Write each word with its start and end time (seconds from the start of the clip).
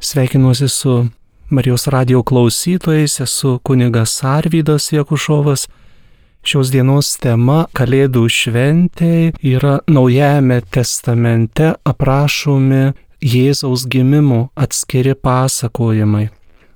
Sveikinuosi 0.00 0.68
su 0.68 1.06
Marijos 1.48 1.86
radio 1.86 2.22
klausytojais, 2.22 3.20
esu 3.20 3.58
kunigas 3.62 4.24
Arvydas 4.24 4.92
Jekušovas. 4.92 5.68
Šios 6.42 6.70
dienos 6.70 7.16
tema- 7.18 7.66
Kalėdų 7.78 8.28
šventė 8.30 9.32
yra 9.42 9.80
Naujajame 9.86 10.60
testamente 10.70 11.74
aprašomi 11.84 12.92
Jėzaus 13.20 13.88
gimimo 13.90 14.50
atskiri 14.56 15.14
pasakojimai. 15.14 16.28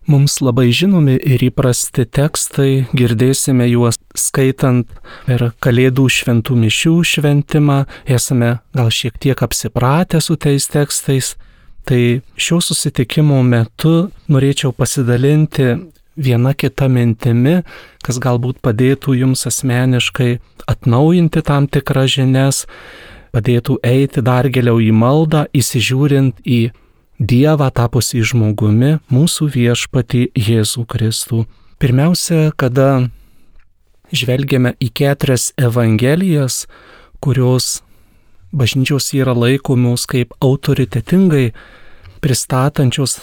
Mums 0.06 0.40
labai 0.40 0.72
žinomi 0.72 1.14
ir 1.22 1.38
įprasti 1.38 2.04
tekstai, 2.04 2.86
girdėsime 2.92 3.70
juos 3.70 3.98
skaitant 4.16 4.88
per 5.26 5.52
Kalėdų 5.62 6.08
šventų 6.10 6.56
mišių 6.58 6.96
šventimą, 7.06 7.86
esame 8.04 8.58
gal 8.74 8.90
šiek 8.90 9.18
tiek 9.18 9.42
apsipratę 9.42 10.20
su 10.20 10.36
tais 10.36 10.66
tekstais, 10.66 11.36
Tai 11.84 12.20
šio 12.38 12.60
susitikimo 12.62 13.40
metu 13.42 14.10
norėčiau 14.30 14.70
pasidalinti 14.76 15.72
viena 16.16 16.52
kita 16.54 16.88
mintimi, 16.92 17.62
kas 18.04 18.20
galbūt 18.22 18.60
padėtų 18.62 19.16
jums 19.18 19.46
asmeniškai 19.48 20.36
atnaujinti 20.70 21.42
tam 21.42 21.66
tikras 21.66 22.14
žinias, 22.18 22.66
padėtų 23.32 23.80
eiti 23.82 24.22
dar 24.22 24.48
giliau 24.52 24.78
į 24.80 24.92
maldą, 24.94 25.46
įsižiūrint 25.56 26.44
į 26.44 26.62
Dievą 27.22 27.68
tapusį 27.70 28.22
žmogumi, 28.32 28.96
mūsų 29.12 29.46
viešpatį 29.54 30.22
Jėzų 30.34 30.82
Kristų. 30.90 31.44
Pirmiausia, 31.78 32.50
kada 32.58 33.12
žvelgiame 34.10 34.72
į 34.82 34.88
keturias 34.90 35.52
evangelijas, 35.54 36.64
kurios 37.22 37.82
bažnyčios 38.52 39.12
yra 39.14 39.36
laikomos 39.38 40.08
kaip 40.10 40.34
autoritetingai 40.42 41.52
pristatančios 42.22 43.18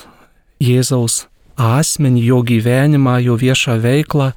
Jėzaus 0.59 1.25
asmenį, 1.55 2.23
jo 2.31 2.39
gyvenimą, 2.43 3.17
jo 3.23 3.35
viešą 3.39 3.79
veiklą, 3.83 4.31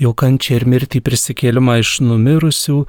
jo 0.00 0.12
kančią 0.16 0.58
ir 0.58 0.66
mirtį 0.68 1.02
prisikėlimą 1.04 1.78
iš 1.82 1.98
numirusių, 2.04 2.82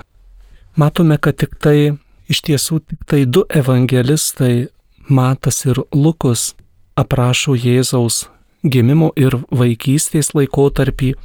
matome, 0.79 1.17
kad 1.19 1.39
tik 1.39 1.55
tai, 1.59 1.95
iš 2.31 2.43
tiesų 2.47 2.81
tik 2.87 3.07
tai 3.07 3.23
du 3.25 3.45
evangelistai, 3.49 4.69
Matas 5.09 5.63
ir 5.65 5.79
Lukus, 5.89 6.53
aprašo 6.93 7.55
Jėzaus 7.57 8.27
gimimo 8.61 9.07
ir 9.17 9.39
vaikystės 9.49 10.35
laikotarpį. 10.37 11.15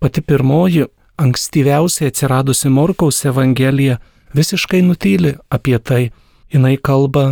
Pati 0.00 0.22
pirmoji, 0.24 0.86
ankstyviausiai 1.20 2.08
atsiradusi 2.08 2.72
Morkaus 2.72 3.20
evangelija, 3.28 3.98
visiškai 4.32 4.80
nutyli 4.86 5.34
apie 5.52 5.76
tai. 5.78 6.12
Jis 6.54 6.80
kalba 6.80 7.24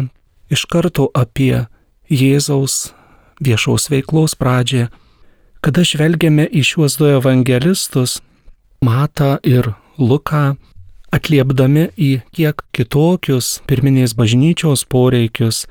iš 0.53 0.67
karto 0.69 1.09
apie 1.15 1.65
Jėzaus 2.13 2.93
viešos 3.43 3.89
veiklos 3.93 4.37
pradžią. 4.37 4.91
Kada 5.63 5.85
žvelgiame 5.87 6.45
į 6.51 6.63
šiuos 6.67 6.99
du 7.01 7.09
evangelistus, 7.09 8.21
Mata 8.83 9.37
ir 9.47 9.69
Luką, 9.95 10.57
atliepdami 11.15 11.93
į 11.95 12.11
kiek 12.35 12.65
kitokius 12.75 13.61
pirminės 13.71 14.17
bažnyčios 14.19 14.83
poreikius, 14.91 15.69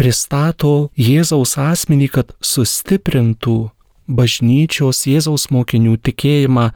pristato 0.00 0.88
Jėzaus 0.96 1.58
asmenį, 1.60 2.08
kad 2.14 2.32
sustiprintų 2.40 3.58
bažnyčios 4.08 5.02
Jėzaus 5.10 5.50
mokinių 5.52 5.98
tikėjimą 6.08 6.70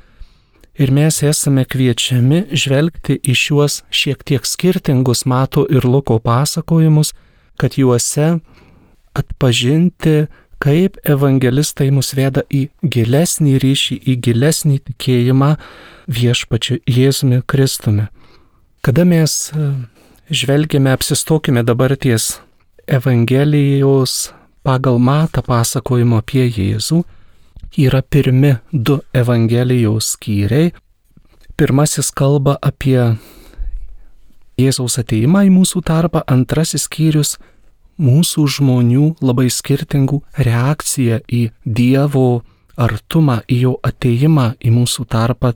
ir 0.81 0.93
mes 0.93 1.23
esame 1.25 1.65
kviečiami 1.65 2.51
žvelgti 2.53 3.17
į 3.21 3.37
šiuos 3.37 3.81
šiek 3.89 4.25
tiek 4.29 4.45
skirtingus 4.45 5.25
Mato 5.25 5.65
ir 5.73 5.89
Luko 5.89 6.19
pasakojimus, 6.21 7.15
kad 7.61 7.77
juose 7.81 8.41
atpažinti, 9.17 10.27
kaip 10.61 10.99
evangelistai 11.09 11.89
mus 11.95 12.13
veda 12.17 12.45
į 12.53 12.67
gilesnį 12.85 13.57
ryšį, 13.63 13.97
į 14.13 14.17
gilesnį 14.27 14.77
tikėjimą 14.91 15.55
viešpačiu 16.11 16.81
Jėzumi 16.85 17.41
Kristumi. 17.49 18.09
Kada 18.85 19.07
mes 19.09 19.51
e, 19.53 19.71
žvelgiame, 20.31 20.93
apsistokime 20.93 21.65
dabar 21.65 21.97
ties 21.97 22.39
Evangelijos 22.91 24.33
pagal 24.67 24.99
matą 25.01 25.43
pasakojimo 25.47 26.21
apie 26.21 26.45
Jėzų, 26.49 27.03
yra 27.81 28.03
pirmi 28.03 28.57
du 28.73 29.01
Evangelijos 29.17 30.15
skyriai. 30.17 30.73
Pirmasis 31.57 32.11
kalba 32.13 32.57
apie 32.61 32.99
Jėzaus 34.61 34.99
ateimą 35.01 35.47
į 35.49 35.55
mūsų 35.55 35.83
tarpą, 35.89 36.25
antrasis 36.29 36.85
skyrius 36.89 37.39
mūsų 38.01 38.47
žmonių 38.57 39.07
labai 39.21 39.49
skirtingų 39.53 40.23
reakciją 40.41 41.21
į 41.29 41.43
Dievo 41.65 42.43
artumą, 42.81 43.41
į 43.49 43.61
jo 43.65 43.73
ateimą 43.85 44.55
į 44.61 44.73
mūsų 44.75 45.07
tarpą 45.11 45.53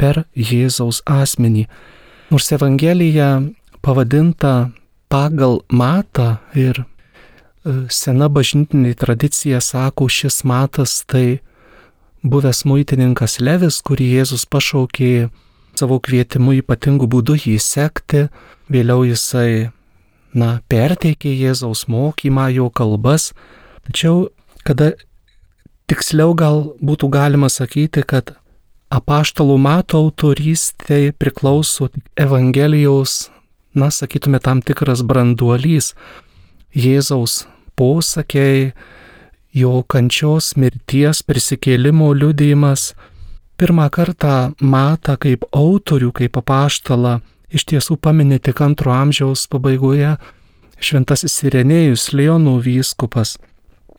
per 0.00 0.24
Jėzaus 0.34 1.02
asmenį. 1.06 1.68
Nors 2.32 2.50
Evangelija 2.56 3.28
pavadinta 3.84 4.72
pagal 5.12 5.60
matą 5.68 6.38
ir 6.56 6.82
e, 6.82 6.86
sena 7.92 8.28
bažnytinė 8.32 8.94
tradicija 8.98 9.60
sako, 9.62 10.08
šis 10.08 10.42
matas 10.48 11.02
tai 11.06 11.38
buvęs 12.24 12.64
muitininkas 12.66 13.38
Levis, 13.44 13.78
kurį 13.84 14.10
Jėzus 14.18 14.46
pašaukė 14.50 15.28
savo 15.78 16.00
kvietimu 16.00 16.56
ypatingų 16.62 17.08
būdų 17.10 17.38
jį 17.44 17.58
sekti, 17.62 18.26
vėliau 18.72 19.04
jisai, 19.06 19.70
na, 20.34 20.58
perteikė 20.68 21.32
Jėzaus 21.32 21.86
mokymą, 21.90 22.48
jo 22.54 22.68
kalbas, 22.70 23.30
tačiau 23.86 24.28
kada 24.66 24.92
tiksliau 25.90 26.34
gal 26.36 26.74
būtų 26.82 27.10
galima 27.14 27.50
sakyti, 27.52 28.02
kad 28.02 28.34
apaštalų 28.94 29.56
mato 29.58 30.00
autorystė 30.04 31.14
priklauso 31.18 31.90
Evangelijos, 32.20 33.30
na, 33.74 33.90
sakytume, 33.90 34.40
tam 34.42 34.62
tikras 34.62 35.02
branduolys, 35.06 35.94
Jėzaus 36.74 37.44
posakiai, 37.78 38.72
jo 39.54 39.82
kančios 39.86 40.54
mirties 40.58 41.22
prisikėlimo 41.22 42.10
liudijimas 42.18 42.92
pirmą 43.58 43.86
kartą 43.94 44.54
mata 44.58 45.14
kaip 45.20 45.46
autorių, 45.54 46.10
kaip 46.18 46.38
apaštalą, 46.40 47.20
iš 47.54 47.62
tiesų 47.70 47.94
paminė 48.02 48.40
tik 48.42 48.58
antro 48.64 48.90
amžiaus 48.94 49.46
pabaigoje 49.50 50.16
šventasis 50.82 51.32
Sirenėjus 51.38 52.12
Leonų 52.12 52.60
vyskupas. 52.64 53.38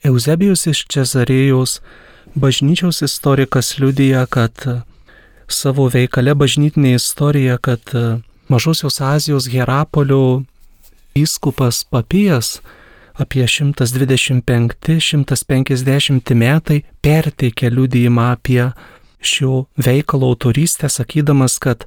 Eusebijus 0.05 0.67
iš 0.69 0.85
Cezarėjos 0.91 1.71
bažnyčios 2.35 3.01
istorikas 3.05 3.77
liudija, 3.79 4.25
kad 4.27 4.83
savo 5.47 5.89
veikale 5.93 6.35
bažnytinė 6.35 6.95
istorija, 6.99 7.57
kad 7.57 7.81
Mažosios 8.47 9.01
Azijos 9.01 9.47
Herapolio 9.49 10.43
vyskupas 11.15 11.83
papijas 11.89 12.61
apie 13.15 13.47
125-150 13.47 16.35
metai 16.35 16.83
perteikia 17.01 17.69
liudijimą 17.71 18.31
apie 18.35 18.71
šio 19.25 19.65
veikalo 19.77 20.27
autorystę, 20.27 20.89
sakydamas, 20.89 21.59
kad 21.59 21.85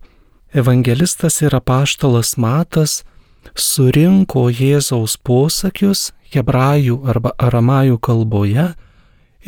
evangelistas 0.54 1.40
ir 1.42 1.54
apaštalas 1.56 2.36
Matas 2.40 3.02
surinko 3.54 4.48
Jėzaus 4.52 5.16
posakius 5.20 6.10
hebrajų 6.32 7.00
arba 7.08 7.32
aramajų 7.38 7.98
kalboje 8.04 8.68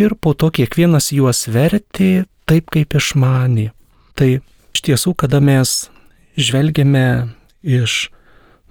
ir 0.00 0.15
po 0.21 0.34
to 0.34 0.50
kiekvienas 0.50 1.11
juos 1.12 1.47
vertė 1.49 2.27
taip, 2.49 2.71
kaip 2.72 2.97
išmanė. 2.97 3.71
Tai 4.16 4.41
iš 4.75 4.84
tiesų, 4.87 5.15
kada 5.15 5.41
mes 5.44 5.91
žvelgiame 6.38 7.31
iš 7.62 8.11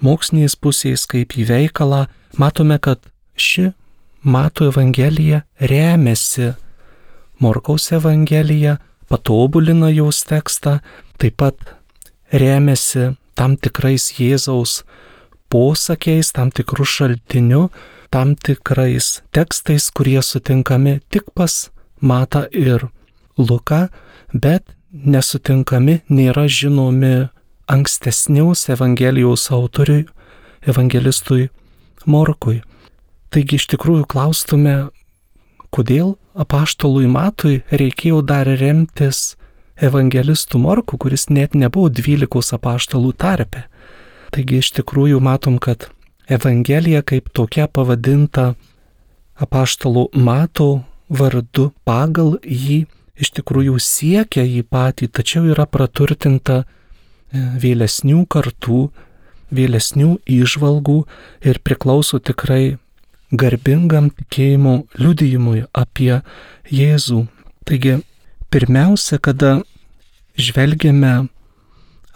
mokslinės 0.03 0.55
pusės 0.55 1.05
kaip 1.09 1.35
į 1.37 1.47
veikalą, 1.49 2.07
matome, 2.37 2.79
kad 2.79 3.01
ši 3.39 3.71
Mato 4.23 4.67
Evangelija 4.67 5.43
remiasi 5.59 6.53
Morkaus 7.39 7.87
Evangelija, 7.95 8.79
patobulina 9.07 9.87
jos 9.93 10.25
tekstą, 10.27 10.79
taip 11.17 11.37
pat 11.39 11.78
remiasi 12.31 13.13
tam 13.35 13.55
tikrais 13.57 14.11
Jėzaus 14.19 14.83
posakiais, 15.49 16.31
tam 16.35 16.51
tikrų 16.53 16.85
šaltinių, 16.85 17.69
tam 18.13 18.35
tikrais 18.35 19.21
tekstais, 19.35 19.89
kurie 19.93 20.21
sutinkami 20.21 20.99
tik 21.09 21.31
pas 21.35 21.69
Mata 21.99 22.45
ir 22.55 22.87
Luką, 23.37 23.89
bet 24.31 24.63
nesutinkami, 24.91 25.99
nėra 26.07 26.45
žinomi 26.47 27.29
ankstesniaus 27.67 28.69
Evangelijos 28.71 29.49
autoriui, 29.51 30.05
evangelistui 30.63 31.49
Morkui. 32.05 32.61
Taigi 33.29 33.59
iš 33.59 33.67
tikrųjų 33.73 34.07
klaustume, 34.09 34.89
kodėl 35.75 36.15
apaštalui 36.39 37.09
Matui 37.11 37.59
reikėjo 37.69 38.23
dar 38.25 38.47
remtis 38.47 39.35
evangelistų 39.81 40.59
Morku, 40.61 40.97
kuris 40.97 41.29
net 41.29 41.55
nebuvo 41.55 41.89
dvylikos 41.89 42.53
apaštalų 42.55 43.13
tarpe. 43.17 43.65
Taigi 44.33 44.59
iš 44.61 44.73
tikrųjų 44.79 45.21
matom, 45.23 45.57
kad 45.59 45.89
Evangelija 46.29 47.01
kaip 47.01 47.31
tokia 47.33 47.65
pavadinta 47.65 48.53
apaštalų 49.41 50.11
mato 50.13 50.83
vardu 51.09 51.71
pagal 51.87 52.35
jį 52.45 52.83
iš 53.19 53.31
tikrųjų 53.39 53.79
siekia 53.83 54.45
jį 54.45 54.63
patį, 54.69 55.09
tačiau 55.09 55.47
yra 55.51 55.65
praturtinta 55.65 56.61
e, 56.61 56.65
vėlesnių 57.63 58.23
kartų, 58.31 58.83
vėlesnių 59.49 60.11
įžvalgų 60.29 60.99
ir 61.49 61.59
priklauso 61.65 62.21
tikrai 62.21 62.77
garbingam 63.31 64.09
tikėjimo 64.13 64.75
liudijimui 65.01 65.65
apie 65.73 66.21
Jėzų. 66.69 67.25
Taigi, 67.65 67.99
pirmiausia, 68.49 69.19
kada 69.19 69.61
žvelgiame 70.37 71.29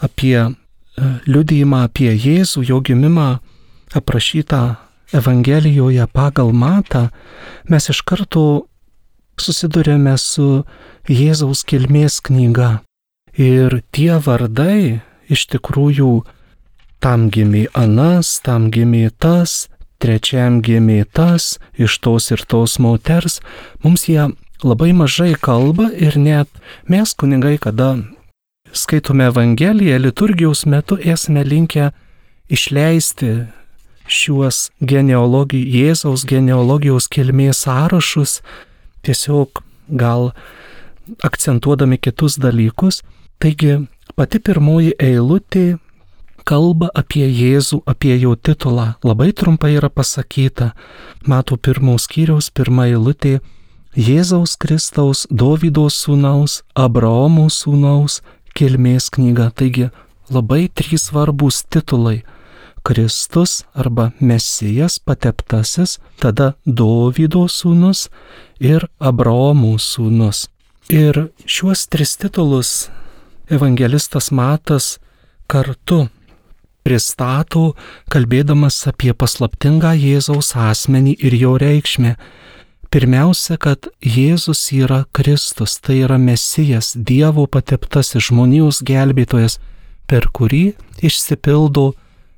apie 0.03 0.39
e, 0.39 0.51
liudijimą 1.25 1.83
apie 1.87 2.11
Jėzų, 2.13 2.65
jo 2.69 2.81
gimimą 2.81 3.37
aprašytą 3.93 4.75
Evangelijoje 5.13 6.07
pagal 6.09 6.49
matą, 6.57 7.09
mes 7.69 7.89
iš 7.93 8.01
karto 8.01 8.65
susidurėme 9.37 10.15
su 10.17 10.63
Jėzaus 11.09 11.61
kilmės 11.69 12.17
knyga. 12.25 12.81
Ir 13.37 13.81
tie 13.93 14.17
vardai 14.21 15.01
iš 15.29 15.45
tikrųjų 15.53 16.23
tam 17.03 17.29
gimė 17.33 17.67
anas, 17.77 18.39
tam 18.45 18.69
gimė 18.73 19.09
tas, 19.21 19.67
trečiam 20.01 20.61
gimė 20.65 21.03
tas, 21.05 21.57
iš 21.77 21.97
tos 22.03 22.31
ir 22.33 22.43
tos 22.49 22.77
moters, 22.79 23.39
mums 23.83 24.07
jie 24.09 24.29
labai 24.63 24.93
mažai 24.93 25.33
kalba 25.35 25.89
ir 25.93 26.17
net 26.17 26.49
mes 26.87 27.13
kunigai, 27.13 27.57
kada 27.57 27.97
skaitome 28.73 29.27
Evangeliją, 29.29 29.97
liturgijos 29.99 30.65
metu 30.65 30.97
esame 30.97 31.43
linkę 31.43 31.91
išleisti 32.49 33.45
šiuos 34.07 34.69
Jėzaus 34.81 36.25
genealogijos 36.27 37.07
kilmės 37.07 37.63
sąrašus, 37.65 38.41
tiesiog 39.03 39.63
gal 39.87 40.31
akcentuodami 41.23 41.97
kitus 41.97 42.37
dalykus. 42.39 43.01
Taigi 43.39 43.87
pati 44.15 44.39
pirmoji 44.39 44.93
eilutė 44.99 45.77
kalba 46.47 46.89
apie 46.95 47.25
Jėzų, 47.27 47.83
apie 47.87 48.15
jo 48.19 48.35
titulą. 48.35 48.93
Labai 49.03 49.31
trumpai 49.31 49.75
yra 49.77 49.89
pasakyta. 49.89 50.73
Mato 51.27 51.57
pirmos 51.57 52.07
skyriaus 52.07 52.51
pirmą 52.51 52.89
eilutę. 52.91 53.39
Jėzaus 53.93 54.55
Kristaus, 54.57 55.27
Dovydo 55.29 55.85
sūnaus, 55.85 56.63
Abraomo 56.73 57.45
sūnaus 57.53 58.21
kilmės 58.57 59.11
knyga. 59.13 59.51
Taigi 59.53 59.91
labai 60.33 60.65
trys 60.73 61.11
svarbus 61.11 61.61
titulai 61.69 62.23
Kristus 62.81 63.61
arba 63.77 64.09
Mesijas 64.19 64.97
pateptasis, 64.97 65.99
tada 66.17 66.55
Dovydo 66.65 67.45
sūnus 67.45 68.07
ir 68.59 68.87
Abraomo 68.99 69.77
sūnus. 69.77 70.47
Ir 70.89 71.29
šiuos 71.45 71.85
tris 71.87 72.17
titulus 72.17 72.89
evangelistas 73.47 74.31
Matas 74.33 74.97
kartu 75.47 76.07
pristato, 76.83 77.75
kalbėdamas 78.11 78.81
apie 78.89 79.13
paslaptingą 79.13 79.93
Jėzaus 79.95 80.55
asmenį 80.57 81.13
ir 81.21 81.37
jo 81.39 81.53
reikšmę. 81.61 82.17
Pirmiausia, 82.93 83.55
kad 83.57 83.87
Jėzus 84.05 84.67
yra 84.69 84.99
Kristus, 85.17 85.79
tai 85.81 86.03
yra 86.03 86.19
Mesijas, 86.21 86.91
Dievo 86.93 87.47
pateptasis 87.49 88.27
žmonijos 88.27 88.83
gelbėtojas, 88.85 89.55
per 90.05 90.27
kurį 90.29 90.75
išsipildo 91.01 91.87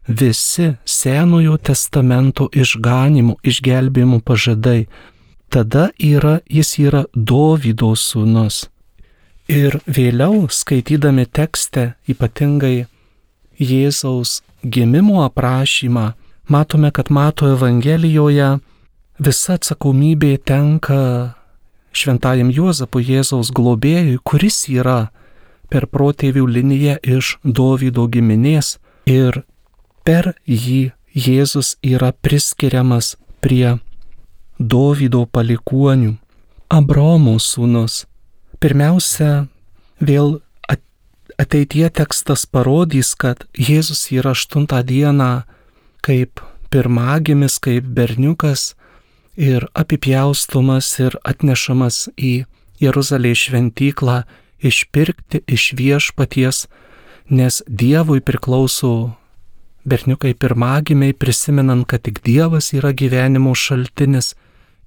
visi 0.07 0.69
Senojo 0.87 1.57
testamento 1.59 2.47
išganimų, 2.55 3.35
išgelbėjimų 3.43 4.19
pažadai. 4.23 4.85
Tada 5.51 5.89
yra, 5.99 6.37
jis 6.47 6.71
yra 6.79 7.01
Dovydo 7.11 7.89
sūnus. 7.99 8.69
Ir 9.51 9.75
vėliau, 9.83 10.47
skaitydami 10.47 11.25
tekste, 11.27 11.97
ypatingai 12.07 12.85
Jėzaus 13.59 14.39
gimimo 14.63 15.19
aprašymą, 15.25 16.13
matome, 16.47 16.93
kad 16.95 17.11
Mato 17.11 17.51
Evangelijoje 17.51 18.53
visa 19.19 19.55
atsakomybė 19.55 20.35
tenka 20.43 21.35
šventajam 21.95 22.51
Juozapui 22.51 23.05
Jėzaus 23.07 23.51
globėjui, 23.55 24.19
kuris 24.23 24.65
yra 24.67 25.09
per 25.71 25.87
protėvių 25.87 26.45
liniją 26.47 26.97
iš 27.01 27.37
Dovydo 27.43 28.07
giminės 28.11 28.77
ir 29.07 29.43
per 30.03 30.35
jį 30.45 30.91
Jėzus 31.15 31.77
yra 31.79 32.11
priskiriamas 32.11 33.15
prie 33.39 33.77
Dovydo 34.59 35.23
palikuonių, 35.31 36.17
Abraomo 36.67 37.37
sūnus. 37.39 38.03
Pirmiausia, 38.59 39.47
vėl 39.99 40.41
ateitie 41.39 41.87
tekstas 41.89 42.45
parodys, 42.45 43.13
kad 43.15 43.45
Jėzus 43.55 44.09
yra 44.11 44.33
aštuntą 44.35 44.81
dieną 44.83 45.45
kaip 46.03 46.43
pirmagimis, 46.71 47.59
kaip 47.63 47.87
berniukas 47.95 48.73
ir 49.35 49.67
apipjaustumas 49.75 50.89
ir 50.99 51.17
atnešamas 51.23 52.09
į 52.17 52.45
Jeruzalės 52.81 53.45
šventyklą 53.47 54.23
išpirkti 54.65 55.43
iš 55.47 55.71
viešpaties, 55.79 56.65
nes 57.29 57.61
Dievui 57.67 58.21
priklauso 58.21 59.15
berniukai 59.85 60.33
pirmagimiai 60.33 61.13
prisimenant, 61.13 61.87
kad 61.87 62.03
tik 62.07 62.23
Dievas 62.25 62.73
yra 62.73 62.91
gyvenimo 62.91 63.53
šaltinis 63.55 64.33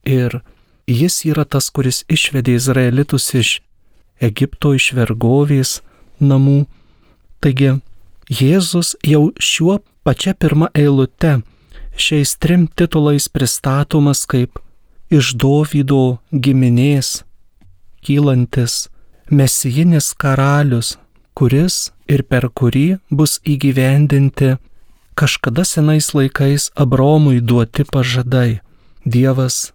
ir 0.05 0.41
Jis 0.89 1.21
yra 1.29 1.45
tas, 1.45 1.67
kuris 1.69 2.01
išvedė 2.09 2.55
Izraelitus 2.57 3.27
iš 3.37 3.49
Egipto, 4.25 4.73
iš 4.73 4.95
vergovės 4.97 5.83
namų. 6.17 6.63
Taigi 7.45 7.75
Jėzus 8.33 8.95
jau 9.05 9.29
šiuo 9.37 9.83
pačia 10.03 10.33
pirmą 10.33 10.71
eilute 10.73 11.43
šiais 11.99 12.37
trim 12.39 12.67
titulais 12.67 13.29
pristatomas 13.29 14.25
kaip 14.31 14.59
iš 15.11 15.35
Dovydo 15.41 16.19
giminės 16.33 17.23
kylantis 18.05 18.89
mesijinis 19.31 20.13
karalius, 20.15 20.97
kuris 21.35 21.91
ir 22.09 22.25
per 22.25 22.49
kurį 22.49 22.99
bus 23.11 23.39
įgyvendinti 23.45 24.57
kažkada 25.19 25.65
senais 25.65 26.13
laikais 26.15 26.71
Abromui 26.75 27.41
duoti 27.41 27.85
pažadai. 27.85 28.61
Dievas 29.05 29.73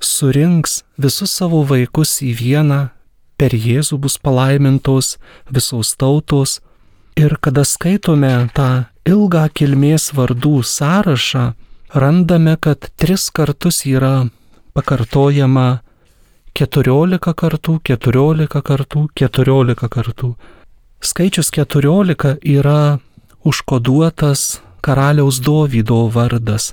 surinks 0.00 0.82
visus 0.96 1.32
savo 1.38 1.62
vaikus 1.68 2.20
į 2.24 2.32
vieną, 2.40 2.80
per 3.36 3.52
Jėzų 3.52 3.98
bus 4.00 4.16
palaimintos 4.18 5.16
visos 5.52 5.94
tautos. 6.00 6.60
Ir 7.16 7.36
kada 7.40 7.64
skaitome 7.64 8.48
tą 8.56 8.86
ilgą 9.08 9.46
kilmės 9.56 10.10
vardų 10.16 10.60
sąrašą, 10.64 11.44
randame, 11.94 12.56
kad 12.56 12.90
tris 12.96 13.30
kartus 13.30 13.84
yra 13.86 14.26
pakartojama 14.74 15.80
14 16.56 17.18
kartų, 17.36 17.80
14 17.84 18.62
kartų, 18.62 19.08
14 19.14 19.88
kartų. 19.88 20.34
Skaičius 21.00 21.50
14 21.52 22.38
yra 22.40 22.98
užkoduotas 23.44 24.60
karaliaus 24.80 25.40
Dovydo 25.40 26.06
vardas. 26.10 26.72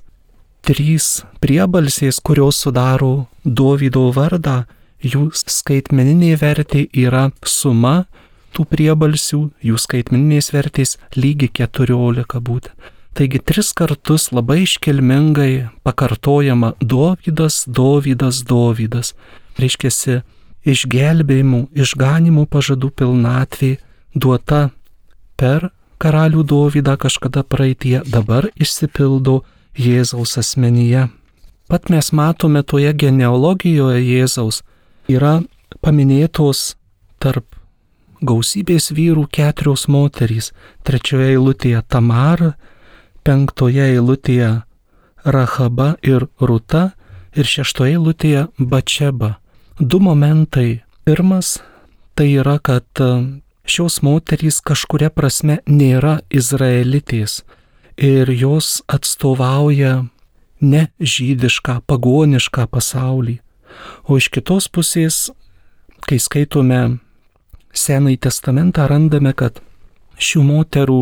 Trys 0.63 1.25
priebalsės, 1.43 2.22
kurios 2.24 2.62
sudaro 2.63 3.27
Dovydo 3.43 4.08
vardą, 4.15 4.63
jų 5.03 5.27
skaitmeninė 5.36 6.38
vertė 6.39 6.86
yra 6.96 7.27
suma 7.43 8.05
tų 8.55 8.63
priebalsių, 8.72 9.41
jų 9.60 9.79
skaitmeninės 9.82 10.53
vertės 10.55 10.98
lygi 11.20 11.51
14 11.51 12.39
būtent. 12.39 12.93
Taigi 13.13 13.39
tris 13.39 13.70
kartus 13.77 14.32
labai 14.34 14.63
iškilmingai 14.63 15.67
pakartojama 15.86 16.74
Dovydas, 16.82 17.63
Dovydas, 17.67 18.41
Dovydas. 18.50 19.13
Reiškia, 19.62 20.22
išgelbėjimų, 20.65 21.67
išganimų 21.77 22.48
pažadų 22.50 22.89
pilnatvė 22.98 23.75
duota 24.15 24.70
per 25.38 25.70
karalių 26.01 26.43
Dovydą 26.48 26.96
kažkada 26.98 27.43
praeitie 27.43 28.00
dabar 28.08 28.50
išsipildo 28.55 29.41
Jėzaus 29.77 30.38
asmenyje. 30.41 31.08
Pat 31.70 31.89
mes 31.89 32.12
matome 32.12 32.63
toje 32.63 32.91
genealogijoje 32.93 34.01
Jėzaus 34.03 34.62
yra 35.10 35.41
paminėtos 35.84 36.74
tarp 37.24 37.55
gausybės 38.24 38.91
vyrų 38.96 39.27
keturios 39.32 39.88
moterys. 39.88 40.51
Trečioje 40.84 41.34
eilutėje 41.36 41.82
Tamara, 41.88 42.53
penktoje 43.24 43.94
eilutėje 43.96 44.51
Rahaba 45.24 45.94
ir 46.03 46.27
Ruta 46.39 46.92
ir 47.36 47.48
šeštoje 47.48 47.96
eilutėje 47.98 48.48
Bačeba. 48.60 49.38
Du 49.80 50.00
momentai. 50.00 50.84
Pirmas 51.03 51.58
tai 52.15 52.30
yra, 52.39 52.60
kad 52.63 52.86
šios 53.68 54.01
moterys 54.03 54.62
kažkuria 54.63 55.10
prasme 55.12 55.60
nėra 55.68 56.22
izraelitės 56.32 57.42
ir 57.98 58.32
jos 58.32 58.82
atstovauja 58.88 60.06
nežydišką, 60.63 61.82
pagonišką 61.88 62.68
pasaulį. 62.72 63.39
O 64.08 64.18
iš 64.20 64.30
kitos 64.32 64.70
pusės, 64.72 65.30
kai 66.08 66.20
skaitome 66.22 67.00
Senąjį 67.74 68.20
testamentą, 68.22 68.86
randame, 68.86 69.32
kad 69.34 69.58
šių 70.22 70.44
moterų 70.46 71.00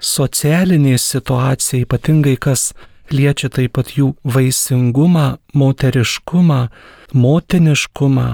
socialinė 0.00 0.96
situacija, 0.98 1.84
ypatingai 1.86 2.36
kas 2.40 2.72
liečia 3.10 3.50
taip 3.52 3.76
pat 3.78 3.94
jų 3.96 4.12
vaisingumą, 4.24 5.38
moteriškumą, 5.54 6.60
motiniškumą, 7.14 8.28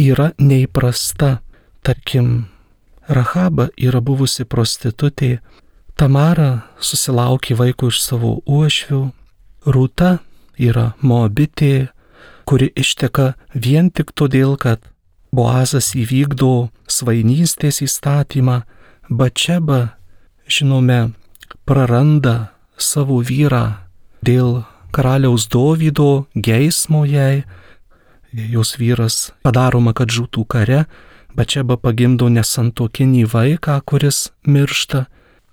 yra 0.00 0.32
neįprasta. 0.38 1.40
Tarkim, 1.86 2.46
Rahaba 3.06 3.68
yra 3.78 4.00
buvusi 4.02 4.44
prostitutė, 4.44 5.38
Tamara 5.96 6.66
susilaukė 6.82 7.54
vaiko 7.56 7.88
iš 7.88 8.02
savo 8.02 8.40
uošvių, 8.44 9.04
Rūta 9.66 10.18
yra 10.58 10.90
Moabitė, 11.00 11.88
kuri 12.44 12.68
išteka 12.76 13.32
vien 13.54 13.88
tik 13.90 14.12
todėl, 14.12 14.56
kad 14.60 14.82
Boazas 15.34 15.94
įvykdo 15.96 16.68
svainystės 16.90 17.80
įstatymą, 17.86 18.62
Bačeba, 19.08 19.96
žinome, 20.48 21.10
praranda 21.64 22.52
savo 22.78 23.20
vyrą 23.20 23.82
dėl 24.24 24.64
karaliaus 24.94 25.48
Dovydo 25.50 26.26
geismo 26.34 27.04
jai, 27.06 27.44
jos 28.32 28.76
vyras 28.80 29.32
padaroma, 29.42 29.92
kad 29.96 30.12
žūtų 30.12 30.46
kare, 30.48 30.86
Bačeba 31.36 31.76
pagimdo 31.76 32.30
nesantokinį 32.32 33.26
vaiką, 33.28 33.74
kuris 33.84 34.30
miršta, 34.48 35.04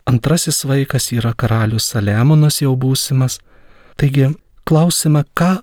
Antrasis 0.08 0.64
vaikas 0.68 1.10
yra 1.16 1.34
karalius 1.36 1.90
Saliamonas 1.92 2.62
jau 2.62 2.74
būsimas. 2.80 3.42
Taigi 4.00 4.30
klausime, 4.68 5.26
ką 5.36 5.62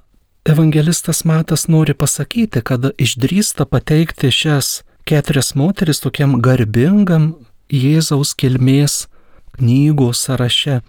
evangelistas 0.49 1.25
Matas 1.29 1.67
nori 1.73 1.97
pasakyti, 1.97 2.61
kada 2.65 2.93
išdrįsta 3.01 3.65
pateikti 3.69 4.29
šias 4.33 4.83
keturias 5.09 5.55
moteris 5.57 6.01
tokiam 6.05 6.37
garbingam 6.45 7.35
Jėzaus 7.73 8.33
kilmės 8.37 9.07
knygų 9.61 10.11
sąraše. 10.17 10.81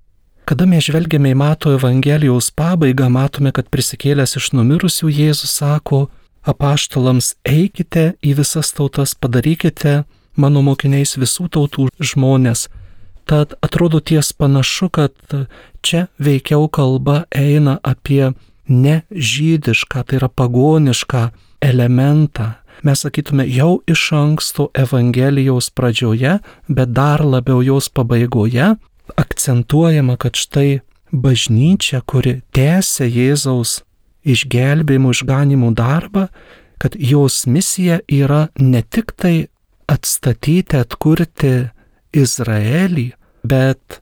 Kada 0.50 0.66
mes 0.66 0.88
žvelgiame 0.88 1.36
į 1.36 1.38
Mato 1.38 1.76
Evangelijos 1.76 2.50
pabaigą, 2.58 3.12
matome, 3.14 3.54
kad 3.54 3.70
prisikėlęs 3.70 4.36
iš 4.40 4.52
numirusių 4.58 5.12
Jėzus 5.12 5.54
sako 5.62 6.08
apaštalams, 6.42 7.36
eikite 7.46 8.16
į 8.26 8.34
visas 8.42 8.74
tautas, 8.74 9.14
padarykite 9.14 10.02
mano 10.36 10.64
mokiniais 10.66 11.20
visų 11.22 11.52
tautų 11.54 11.92
žmonės 12.02 12.68
Tad 13.26 13.54
atrodo 13.62 14.00
ties 14.00 14.34
panašu, 14.34 14.90
kad 14.90 15.14
čia 15.82 16.08
veikiau 16.20 16.68
kalba 16.68 17.24
eina 17.32 17.78
apie 17.84 18.34
nežydišką, 18.68 20.04
tai 20.04 20.18
yra 20.20 20.30
pagonišką 20.30 21.22
elementą. 21.62 22.50
Mes 22.82 23.04
sakytume 23.04 23.46
jau 23.46 23.82
iš 23.88 24.08
anksto 24.18 24.70
Evangelijos 24.74 25.70
pradžioje, 25.70 26.40
bet 26.68 26.94
dar 26.98 27.22
labiau 27.22 27.62
jos 27.62 27.90
pabaigoje 27.90 28.76
akcentuojama, 29.16 30.18
kad 30.18 30.36
štai 30.36 30.80
bažnyčia, 31.12 32.02
kuri 32.02 32.40
tęsia 32.56 33.06
Jėzaus 33.06 33.82
išgelbėjimų, 34.26 35.14
išganimų 35.14 35.72
darbą, 35.78 36.28
kad 36.82 36.96
jos 36.98 37.46
misija 37.46 38.00
yra 38.10 38.48
ne 38.58 38.82
tik 38.82 39.14
tai 39.14 39.36
atstatyti, 39.92 40.80
atkurti 40.80 41.54
Izraelį, 42.18 43.12
bet 43.46 44.02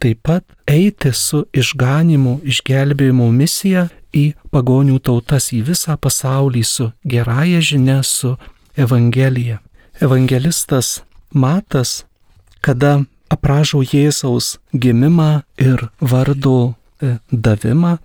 taip 0.00 0.22
pat 0.22 0.44
eiti 0.70 1.12
su 1.16 1.44
išganimu, 1.52 2.40
išgelbėjimu 2.46 3.30
misija 3.34 3.88
į 4.14 4.32
pagonių 4.50 4.98
tautas, 5.04 5.52
į 5.54 5.62
visą 5.70 5.96
pasaulį 5.96 6.64
su 6.64 6.90
gerąją 7.04 7.60
žinia, 7.60 8.02
su 8.02 8.36
Evangelija. 8.76 9.58
Evangelistas 10.00 11.02
Matas, 11.32 12.04
kada 12.60 13.04
aprašo 13.30 13.82
Jėzaus 13.86 14.58
gimimą 14.74 15.42
ir 15.58 15.88
vardo 16.00 16.68
e, 16.68 16.72
davimą, 17.30 17.98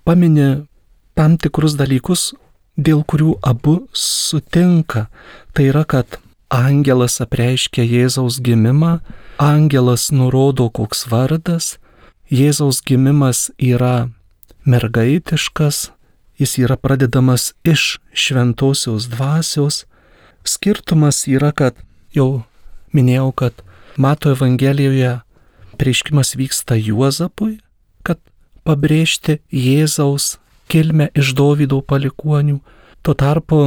pamini 0.05 0.67
tam 1.15 1.37
tikrus 1.39 1.75
dalykus, 1.79 2.35
dėl 2.77 3.05
kurių 3.05 3.37
abu 3.43 3.87
sutinka. 3.93 5.09
Tai 5.53 5.69
yra, 5.71 5.85
kad 5.85 6.19
angelas 6.53 7.21
apreiškia 7.25 7.85
Jėzaus 7.85 8.41
gimimą, 8.45 9.01
angelas 9.41 10.11
nurodo, 10.13 10.69
koks 10.71 11.07
vardas, 11.11 11.79
Jėzaus 12.33 12.81
gimimas 12.81 13.51
yra 13.61 14.09
mergaitiškas, 14.65 15.91
jis 16.41 16.59
yra 16.63 16.79
pradedamas 16.81 17.53
iš 17.65 17.99
šventosios 18.13 19.11
dvasios. 19.13 19.85
Skirtumas 20.45 21.27
yra, 21.29 21.53
kad 21.53 21.77
jau 22.17 22.43
minėjau, 22.97 23.31
kad 23.37 23.61
Mato 23.97 24.33
Evangelijoje 24.33 25.21
apreiškimas 25.75 26.35
vyksta 26.41 26.79
Juozapui, 26.81 27.61
kad 28.03 28.19
pabrėžti 28.65 29.41
Jėzaus 29.53 30.39
kilmę 30.73 31.11
iš 31.15 31.35
Dovydo 31.37 31.83
palikonių. 31.85 32.59
Tuo 33.03 33.15
tarpu 33.15 33.61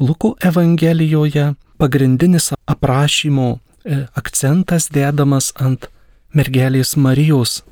Luko 0.00 0.34
Evangelijoje 0.40 1.52
pagrindinis 1.78 2.52
aprašymo 2.66 3.48
e, 3.84 4.04
akcentas 4.14 4.88
dedamas 4.92 5.52
ant 5.56 5.88
mergelės 6.36 6.96
Marijos 6.96 7.62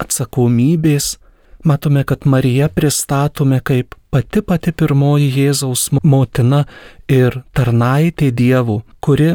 atsakomybės. 0.00 1.16
Matome, 1.64 2.04
kad 2.08 2.24
Marija 2.24 2.70
pristatome 2.72 3.60
kaip 3.60 3.94
pati 4.10 4.40
pati 4.42 4.72
pirmoji 4.72 5.28
Jėzaus 5.34 5.90
motina 6.02 6.64
ir 7.08 7.42
tarnaitė 7.52 8.30
Dievo, 8.32 8.80
kuri 9.04 9.34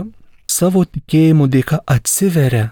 savo 0.49 0.81
tikėjimų 0.89 1.47
dėka 1.53 1.83
atsiveria 1.85 2.71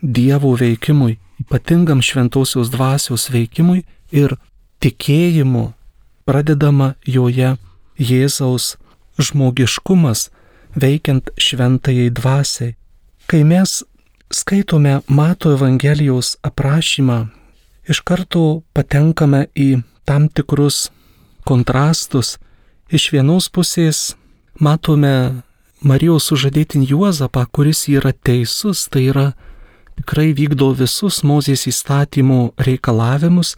Dievo 0.00 0.54
veikimui, 0.56 1.18
ypatingam 1.44 2.00
šventosios 2.04 2.72
dvasios 2.72 3.28
veikimui 3.32 3.84
ir 4.12 4.36
tikėjimu 4.84 5.70
pradedama 6.28 6.92
joje 7.08 7.54
Jėzaus 7.96 8.74
žmogiškumas 9.16 10.28
veikiant 10.76 11.30
šventajai 11.40 12.10
dvasiai. 12.12 12.74
Kai 13.30 13.40
mes 13.48 13.80
skaitome 14.34 14.98
Mato 15.08 15.54
Evangelijos 15.54 16.34
aprašymą, 16.44 17.18
iš 17.88 18.02
karto 18.04 18.64
patenkame 18.76 19.46
į 19.54 19.84
tam 20.04 20.28
tikrus 20.28 20.90
kontrastus. 21.48 22.36
Iš 22.92 23.12
vienos 23.14 23.48
pusės 23.48 24.14
matome 24.60 25.42
Marijos 25.84 26.28
sužadėtin 26.30 26.84
Juozapą, 26.88 27.44
kuris 27.52 27.86
yra 27.92 28.12
teisus, 28.12 28.86
tai 28.88 29.08
yra 29.12 29.26
tikrai 29.96 30.32
vykdo 30.36 30.70
visus 30.76 31.22
Mozės 31.24 31.66
įstatymų 31.68 32.54
reikalavimus, 32.66 33.54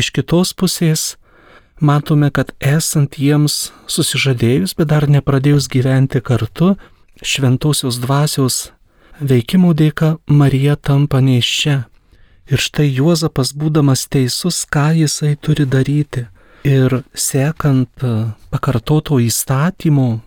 iš 0.00 0.10
kitos 0.16 0.54
pusės 0.56 1.14
matome, 1.80 2.30
kad 2.32 2.52
esant 2.60 3.18
jiems 3.20 3.70
susižadėjus, 3.90 4.74
bet 4.78 4.90
dar 4.92 5.08
nepradėjus 5.08 5.68
gyventi 5.72 6.20
kartu, 6.24 6.74
šventosios 7.22 8.00
dvasios 8.00 8.70
veikimų 9.20 9.74
dėka 9.76 10.16
Marija 10.26 10.76
tampa 10.76 11.20
neiščia. 11.24 11.84
Ir 12.50 12.58
štai 12.58 12.88
Juozapas 12.88 13.52
būdamas 13.54 14.08
teisus, 14.10 14.64
ką 14.66 14.90
jisai 14.98 15.36
turi 15.38 15.68
daryti. 15.68 16.26
Ir 16.66 17.02
sekant 17.14 18.04
pakartoto 18.50 19.20
įstatymo, 19.22 20.20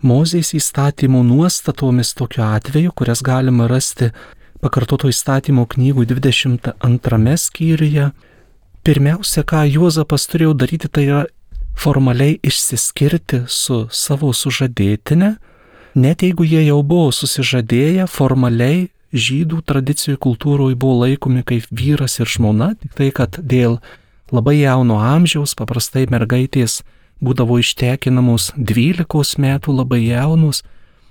Mozės 0.00 0.54
įstatymo 0.56 1.20
nuostatomis 1.20 2.14
tokiu 2.16 2.40
atveju, 2.46 2.92
kurias 2.96 3.20
galima 3.20 3.66
rasti 3.68 4.06
pakartoto 4.64 5.10
įstatymo 5.12 5.66
knygų 5.68 6.06
22 6.08 7.34
skyriuje. 7.36 8.06
Pirmiausia, 8.80 9.44
ką 9.44 9.66
Juozapas 9.68 10.24
turėjo 10.30 10.54
daryti, 10.56 10.88
tai 10.88 11.04
yra 11.04 11.24
formaliai 11.76 12.38
išsiskirti 12.40 13.44
su 13.48 13.82
savo 13.92 14.32
sužadėtinė, 14.32 15.34
net 16.00 16.24
jeigu 16.24 16.46
jie 16.48 16.62
jau 16.64 16.80
buvo 16.86 17.10
susižadėję, 17.12 18.06
formaliai 18.08 18.88
žydų 19.12 19.60
tradicijų 19.66 20.16
kultūroje 20.22 20.78
buvo 20.80 21.04
laikomi 21.04 21.42
kaip 21.44 21.68
vyras 21.70 22.20
ir 22.20 22.30
žmona, 22.30 22.72
tik 22.80 22.96
tai, 22.96 23.10
kad 23.12 23.36
dėl 23.42 23.80
labai 24.32 24.60
jauno 24.62 25.00
amžiaus 25.02 25.56
paprastai 25.58 26.06
mergaitės 26.10 26.80
būdavo 27.20 27.58
ištekinamos 27.60 28.52
12 28.56 29.40
metų 29.44 29.76
labai 29.76 30.04
jaunus, 30.06 30.62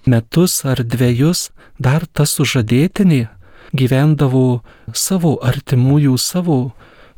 metus 0.10 0.64
ar 0.66 0.82
dviejus 0.82 1.50
dar 1.78 2.08
ta 2.08 2.26
sužadėtinė 2.26 3.28
gyvendavo 3.76 4.62
savo 4.94 5.38
artimųjų, 5.46 6.18
savo 6.18 6.72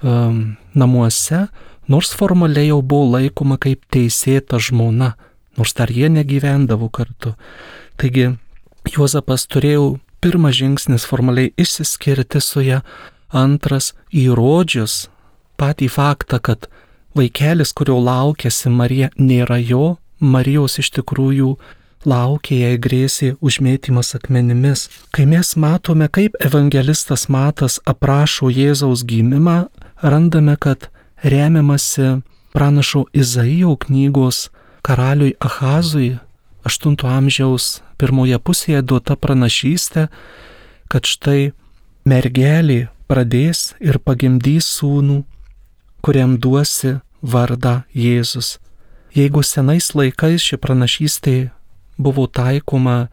um, 0.04 0.56
namuose, 0.74 1.48
nors 1.88 2.14
formaliai 2.16 2.70
jau 2.70 2.82
buvo 2.82 3.18
laikoma 3.18 3.58
kaip 3.62 3.86
teisėta 3.92 4.60
žmona. 4.60 5.16
nors 5.58 5.74
dar 5.74 5.92
jie 5.92 6.08
negyvendavo 6.10 6.88
kartu. 6.90 7.36
Taigi 7.98 8.38
Juozapas 8.88 9.46
turėjo 9.46 10.00
pirmas 10.22 10.56
žingsnis 10.56 11.06
formaliai 11.06 11.52
išsiskirti 11.60 12.40
su 12.42 12.64
ją, 12.66 12.80
antras 13.30 13.94
įrodžius 14.10 15.10
patį 15.62 15.90
faktą, 15.92 16.40
kad 16.40 16.66
vaikelis, 17.18 17.74
kurio 17.78 18.00
laukėsi 18.02 18.72
Marija, 18.74 19.12
nėra 19.18 19.60
jo, 19.62 19.98
Marijos 20.22 20.80
iš 20.82 20.92
tikrųjų 20.98 21.56
laukia 22.06 22.58
jai 22.64 22.78
grėsė 22.82 23.36
užmėtymas 23.42 24.16
akmenimis. 24.18 24.88
Kai 25.14 25.26
mes 25.30 25.56
matome, 25.56 26.08
kaip 26.10 26.38
evangelistas 26.42 27.28
Matas 27.30 27.80
aprašo 27.86 28.50
Jėzaus 28.54 29.06
gimimą, 29.06 29.66
randame, 30.02 30.56
kad 30.56 30.90
remiamasi 31.24 32.22
pranašo 32.54 33.06
Izaijo 33.14 33.76
knygos 33.76 34.50
karaliui 34.82 35.34
Ahazui 35.40 36.18
8 36.64 37.08
amžiaus 37.08 37.82
pirmoje 37.98 38.38
pusėje 38.38 38.82
duota 38.82 39.16
pranašystė, 39.16 40.08
kad 40.90 41.06
štai 41.06 41.54
mergelė 42.06 42.90
pradės 43.10 43.74
ir 43.80 44.00
pagimdys 44.00 44.68
sūnų, 44.78 45.22
kuriam 46.02 46.38
duosi 46.38 47.00
vardą 47.22 47.82
Jėzus. 47.94 48.58
Jeigu 49.14 49.44
senais 49.44 49.92
laikais 49.98 50.42
ši 50.42 50.58
pranašystė 50.62 51.36
buvo 51.98 52.28
taikoma 52.28 53.10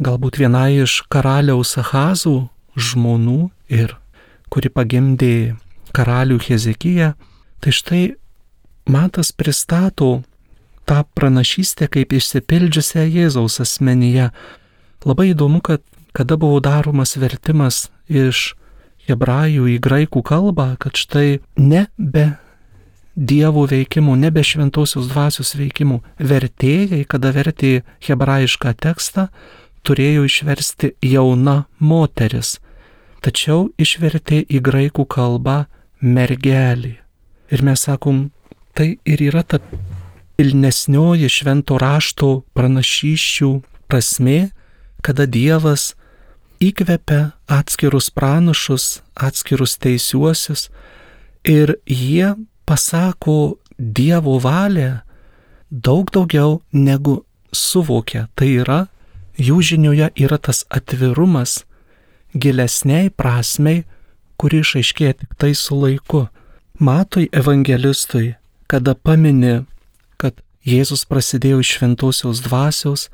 galbūt 0.00 0.38
vienai 0.40 0.84
iš 0.84 1.02
karaliaus 1.10 1.76
Ahazų 1.80 2.36
žmonų 2.76 3.50
ir 3.68 3.96
kuri 4.52 4.70
pagimdė 4.70 5.56
karalių 5.94 6.38
Hezekiją, 6.48 7.14
tai 7.62 7.72
štai 7.72 8.04
Matas 8.84 9.32
pristato 9.32 10.20
tą 10.84 11.00
pranašystę 11.16 11.88
kaip 11.88 12.12
išsipildžiusią 12.12 13.06
Jėzaus 13.08 13.62
asmenyje. 13.64 14.28
Labai 15.08 15.30
įdomu, 15.32 15.62
kad 15.64 15.80
kada 16.12 16.36
buvo 16.36 16.60
daromas 16.60 17.16
vertimas 17.16 17.88
iš 18.08 18.52
hebrajų 19.08 19.66
į 19.74 19.78
graikų 19.82 20.22
kalbą, 20.24 20.74
kad 20.80 20.96
štai 21.00 21.40
ne 21.56 21.86
be 21.98 22.34
Dievo 23.14 23.62
veikimų, 23.70 24.16
nebe 24.18 24.42
šventosios 24.42 25.06
dvasios 25.06 25.52
veikimų. 25.54 26.00
Vertėjai, 26.18 27.04
kada 27.06 27.30
vertė 27.30 27.84
hebrajišką 28.02 28.72
tekstą, 28.82 29.28
turėjo 29.86 30.24
išversti 30.26 30.90
jauna 30.98 31.68
moteris, 31.78 32.56
tačiau 33.22 33.68
išvertė 33.78 34.42
į 34.50 34.58
graikų 34.66 35.06
kalbą 35.06 35.60
mergelį. 36.04 36.94
Ir 37.52 37.64
mes 37.64 37.84
sakom, 37.88 38.28
tai 38.76 38.98
ir 39.08 39.22
yra 39.24 39.42
ta 39.42 39.60
pilnesnioji 40.36 41.30
švento 41.30 41.78
rašto 41.80 42.30
pranašyščių 42.56 43.50
prasme, 43.88 44.50
kada 45.04 45.26
Dievas 45.26 45.92
įkvepia 46.62 47.34
atskirus 47.50 48.10
pranašus, 48.14 49.00
atskirus 49.14 49.76
teisiuosius 49.78 50.68
ir 51.44 51.76
jie 51.86 52.34
pasako 52.64 53.58
Dievo 53.78 54.38
valią 54.38 55.02
daug 55.70 56.10
daugiau 56.14 56.60
negu 56.72 57.24
suvokia. 57.52 58.28
Tai 58.34 58.48
yra, 58.62 58.80
jų 59.36 59.60
žinioje 59.62 60.10
yra 60.14 60.38
tas 60.38 60.64
atvirumas 60.70 61.64
gilesniai 62.34 63.10
prasmei, 63.10 63.84
kuri 64.40 64.62
išaiškėja 64.64 65.18
tik 65.20 65.36
tai 65.40 65.52
su 65.58 65.76
laiku. 65.78 66.26
Matui 66.78 67.28
evangelistui, 67.32 68.34
kada 68.66 68.94
pamini, 68.94 69.62
kad 70.18 70.40
Jėzus 70.66 71.04
prasidėjo 71.06 71.60
iš 71.62 71.74
šventosios 71.76 72.40
dvasios, 72.46 73.08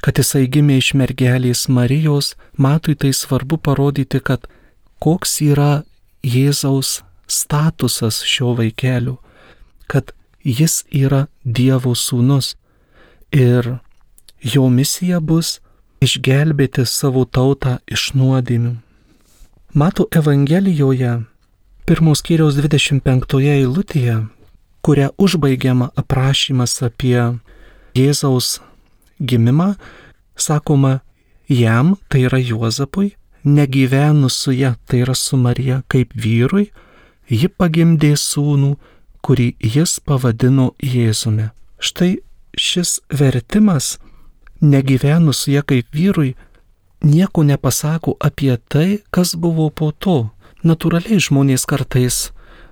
kad 0.00 0.18
jisai 0.18 0.46
gimė 0.48 0.80
iš 0.80 0.94
mergelės 0.96 1.66
Marijos, 1.68 2.34
matui 2.56 2.96
tai 2.96 3.12
svarbu 3.14 3.60
parodyti, 3.60 4.20
kad 4.20 4.48
koks 4.98 5.40
yra 5.44 5.82
Jėzaus 6.24 7.00
statusas 7.30 8.22
šio 8.26 8.54
vaikelio, 8.58 9.18
kad 9.86 10.12
jis 10.42 10.82
yra 10.90 11.26
Dievo 11.44 11.94
sūnus 11.94 12.54
ir 13.32 13.76
jo 14.42 14.68
misija 14.72 15.20
bus 15.20 15.58
išgelbėti 16.00 16.86
savo 16.88 17.24
tautą 17.24 17.78
iš 17.86 18.12
nuodėmių. 18.16 18.78
Mato 19.72 20.08
Evangelijoje, 20.10 21.10
pirmos 21.86 22.24
kiriaus 22.26 22.56
25 22.58 23.36
eilutėje, 23.52 24.16
kuria 24.82 25.12
užbaigiama 25.14 25.92
aprašymas 25.94 26.74
apie 26.82 27.14
Jėzaus 27.94 28.56
gimimą, 29.22 29.76
sakoma, 30.34 31.04
jam, 31.46 31.94
tai 32.10 32.24
yra 32.26 32.42
Juozapui, 32.42 33.12
negyvenus 33.46 34.40
su 34.42 34.56
ja, 34.58 34.74
tai 34.90 35.04
yra 35.04 35.14
su 35.14 35.38
Marija 35.38 35.84
kaip 35.86 36.18
vyrui, 36.18 36.72
ji 37.30 37.46
pagimdė 37.46 38.16
sūnų, 38.18 38.74
kurį 39.22 39.52
jis 39.62 40.00
pavadino 40.02 40.72
Jėzumi. 40.82 41.52
Štai 41.78 42.16
šis 42.58 42.98
vertimas, 43.06 44.00
negyvenus 44.58 45.46
jie 45.46 45.62
kaip 45.62 45.94
vyrui, 45.94 46.34
nieko 47.02 47.42
nepasako 47.42 48.16
apie 48.20 48.56
tai, 48.68 48.98
kas 49.10 49.34
buvo 49.34 49.70
po 49.70 49.90
to. 49.92 50.30
Naturaliai 50.62 51.20
žmonės 51.20 51.64
kartais 51.64 52.30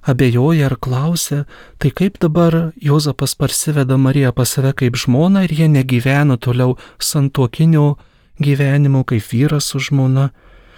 abejoja 0.09 0.69
ar 0.69 0.77
klausia, 0.81 1.45
tai 1.79 1.91
kaip 1.91 2.19
dabar 2.21 2.73
Jozapas 2.81 3.35
parsiveda 3.35 3.97
Mariją 3.97 4.33
pas 4.33 4.49
save 4.49 4.73
kaip 4.77 4.97
žmona 4.97 5.45
ir 5.45 5.53
jie 5.53 5.69
negyvena 5.69 6.37
toliau 6.37 6.77
santuokinio 6.99 7.97
gyvenimo 8.41 9.05
kaip 9.05 9.25
vyras 9.33 9.73
su 9.73 9.81
žmona. 9.81 10.31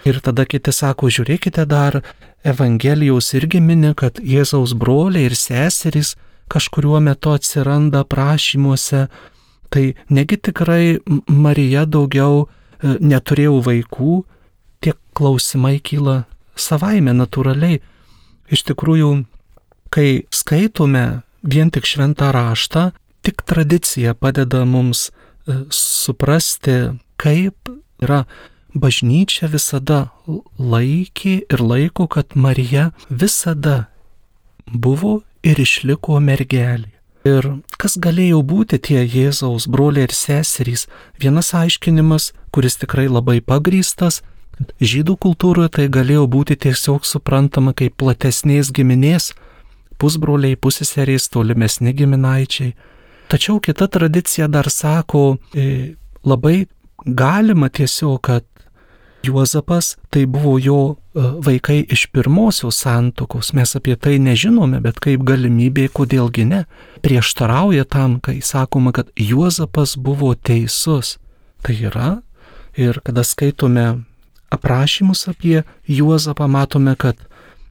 Ir 0.05 0.17
tada 0.19 0.45
kiti 0.49 0.71
sako, 0.73 1.11
žiūrėkite 1.13 1.65
dar, 1.69 2.01
Evangelijos 2.43 3.35
irgi 3.37 3.59
mini, 3.61 3.93
kad 3.93 4.17
Jėzaus 4.17 4.73
broliai 4.73 5.27
ir 5.29 5.35
seserys 5.37 6.15
kažkuriuo 6.49 6.97
metu 6.99 7.35
atsiranda 7.37 8.01
prašymuose. 8.03 9.05
Tai 9.69 9.83
negi 10.09 10.37
tikrai 10.41 10.97
Marija 11.29 11.85
daugiau 11.85 12.47
e, 12.81 12.97
neturėjo 12.99 13.61
vaikų, 13.65 14.21
tie 14.81 14.93
klausimai 15.17 15.79
kyla 15.79 16.23
savaime 16.55 17.13
natūraliai. 17.15 17.81
Iš 18.51 18.65
tikrųjų, 18.67 19.11
kai 19.93 20.23
skaitome 20.33 21.21
vien 21.41 21.71
tik 21.71 21.87
šventą 21.87 22.31
raštą, 22.35 22.91
tik 23.25 23.43
tradicija 23.47 24.13
padeda 24.13 24.65
mums 24.65 25.09
e, 25.09 25.63
suprasti, 25.71 26.97
kaip 27.21 27.71
yra 28.01 28.25
bažnyčia 28.73 29.49
visada 29.51 30.09
laikė 30.57 31.35
ir 31.51 31.61
laiko, 31.61 32.07
kad 32.07 32.35
Marija 32.35 32.91
visada 33.09 33.91
buvo 34.65 35.21
ir 35.43 35.59
išliko 35.59 36.19
mergelė. 36.23 37.00
Ir 37.27 37.45
kas 37.77 37.99
galėjo 38.01 38.41
būti 38.41 38.79
tie 38.81 39.03
Jėzaus 39.05 39.67
broliai 39.69 40.07
ir 40.07 40.13
seserys? 40.15 40.87
Vienas 41.21 41.53
aiškinimas, 41.53 42.31
kuris 42.49 42.79
tikrai 42.81 43.05
labai 43.05 43.41
pagrystas, 43.45 44.23
žydų 44.81 45.17
kultūroje 45.21 45.69
tai 45.77 45.87
galėjo 45.93 46.25
būti 46.29 46.57
tiesiog 46.65 47.05
suprantama 47.05 47.75
kaip 47.77 47.97
platesnės 48.01 48.71
giminės, 48.73 49.31
pusbroliai, 50.01 50.57
pusseserės, 50.57 51.29
tolimesni 51.29 51.93
giminaičiai. 51.93 52.73
Tačiau 53.29 53.61
kita 53.61 53.87
tradicija 53.87 54.49
dar 54.49 54.69
sako, 54.73 55.37
e, 55.53 55.93
labai 56.25 56.65
galima 57.05 57.69
tiesiog, 57.69 58.17
kad 58.21 58.45
Juozapas 59.23 59.97
tai 60.09 60.25
buvo 60.25 60.57
jo 60.57 60.79
e, 60.89 61.21
vaikai 61.45 61.85
iš 61.89 62.07
pirmosios 62.09 62.79
santokos, 62.81 63.53
mes 63.53 63.75
apie 63.77 63.95
tai 63.95 64.17
nežinome, 64.17 64.81
bet 64.81 64.97
kaip 65.03 65.21
galimybė, 65.27 65.89
kodėlgi 65.93 66.47
ne, 66.49 66.63
prieštarauja 67.05 67.85
tam, 67.85 68.17
kai 68.19 68.39
sakoma, 68.41 68.93
kad 68.95 69.11
Juozapas 69.15 69.93
buvo 69.97 70.33
teisus. 70.33 71.19
Tai 71.61 71.75
yra, 71.77 72.09
ir 72.73 72.97
kada 73.05 73.21
skaitome 73.21 74.01
aprašymus 74.49 75.27
apie 75.29 75.61
Juozapą, 75.85 76.47
matome, 76.47 76.95
kad 76.97 77.21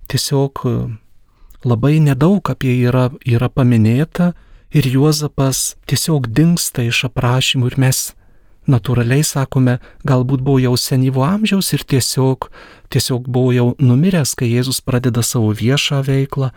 tiesiog 0.07 0.63
e, 0.65 0.77
labai 1.65 1.99
nedaug 2.01 2.47
apie 2.51 2.77
jį 2.77 2.87
yra, 2.93 3.05
yra 3.27 3.51
paminėta 3.51 4.33
ir 4.71 4.87
Juozapas 4.87 5.75
tiesiog 5.91 6.31
dinksta 6.31 6.87
iš 6.87 7.05
aprašymų 7.11 7.73
ir 7.73 7.79
mes 7.83 8.03
natūraliai 8.71 9.25
sakome, 9.27 9.79
galbūt 10.07 10.43
buvo 10.47 10.61
jau 10.63 10.75
senyvo 10.79 11.25
amžiaus 11.27 11.73
ir 11.77 11.85
tiesiog, 11.93 12.49
tiesiog 12.93 13.29
buvo 13.29 13.53
jau 13.55 13.69
numiręs, 13.83 14.35
kai 14.39 14.51
Jėzus 14.53 14.81
pradeda 14.85 15.25
savo 15.27 15.53
viešą 15.57 16.03
veiklą. 16.07 16.51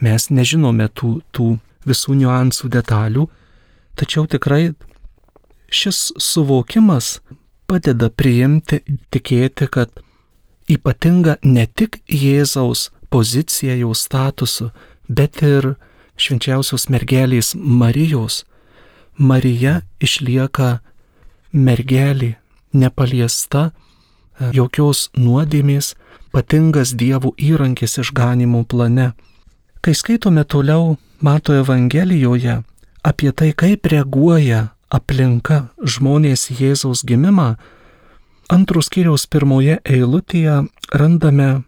Mes 0.00 0.30
nežinome 0.32 0.88
tų, 0.96 1.18
tų 1.34 1.48
visų 1.88 2.16
niuansų 2.22 2.70
detalių, 2.72 3.26
tačiau 4.00 4.26
tikrai 4.30 4.72
šis 5.70 6.10
suvokimas 6.18 7.18
padeda 7.70 8.08
priimti 8.10 8.80
ir 8.80 8.98
tikėti, 9.14 9.68
kad 9.70 9.92
ypatinga 10.70 11.36
ne 11.44 11.66
tik 11.66 12.00
Jėzaus 12.08 12.88
pozicija, 13.10 13.76
jo 13.78 13.92
statusu, 13.94 14.70
bet 15.08 15.42
ir 15.46 15.74
švenčiausios 16.20 16.88
mergelės 16.92 17.54
Marijos 17.54 18.44
Marija 19.20 19.80
išlieka 20.00 20.78
mergelė, 21.52 22.36
nepaliesta 22.72 23.70
e, 23.70 24.50
jokios 24.54 25.08
nuodėmės, 25.16 25.94
patingas 26.30 26.94
dievų 26.94 27.34
įrankis 27.38 27.98
išganimo 28.02 28.64
plane. 28.64 29.12
Kai 29.80 29.94
skaitome 29.96 30.44
toliau 30.44 30.96
Mato 31.20 31.54
Evangelijoje 31.56 32.60
apie 33.02 33.32
tai, 33.32 33.52
kaip 33.52 33.86
reaguoja 33.86 34.70
aplinka 34.90 35.70
žmonės 35.82 36.50
Jėzaus 36.52 37.04
gimimą, 37.06 37.54
antrus 38.50 38.90
kiriaus 38.92 39.26
pirmoje 39.30 39.78
eilutėje 39.84 40.64
randame 40.92 41.62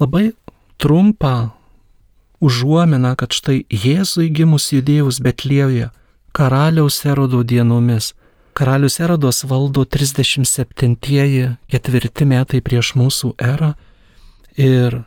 labai 0.00 0.32
trumpą 0.80 1.50
užuominą, 2.40 3.14
kad 3.16 3.34
štai 3.36 3.64
Jėzui 3.68 4.30
gimus 4.32 4.70
judėjus 4.72 5.20
Betlėjoje, 5.24 5.90
karaliaus 6.32 7.02
erodo 7.04 7.42
dienomis. 7.44 8.14
Karalius 8.52 8.98
erodas 9.00 9.44
valdo 9.44 9.84
37-ieji 9.84 11.56
ketvirti 11.70 12.26
metai 12.26 12.60
prieš 12.64 12.94
mūsų 12.98 13.34
erą 13.38 13.74
ir 14.58 15.02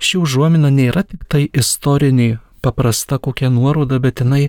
ši 0.00 0.20
užuomina 0.22 0.70
nėra 0.72 1.04
tik 1.06 1.26
tai 1.28 1.46
istorinė 1.52 2.38
paprasta 2.62 3.18
kokia 3.18 3.50
nuoroda, 3.52 3.98
bet 3.98 4.22
jinai 4.22 4.48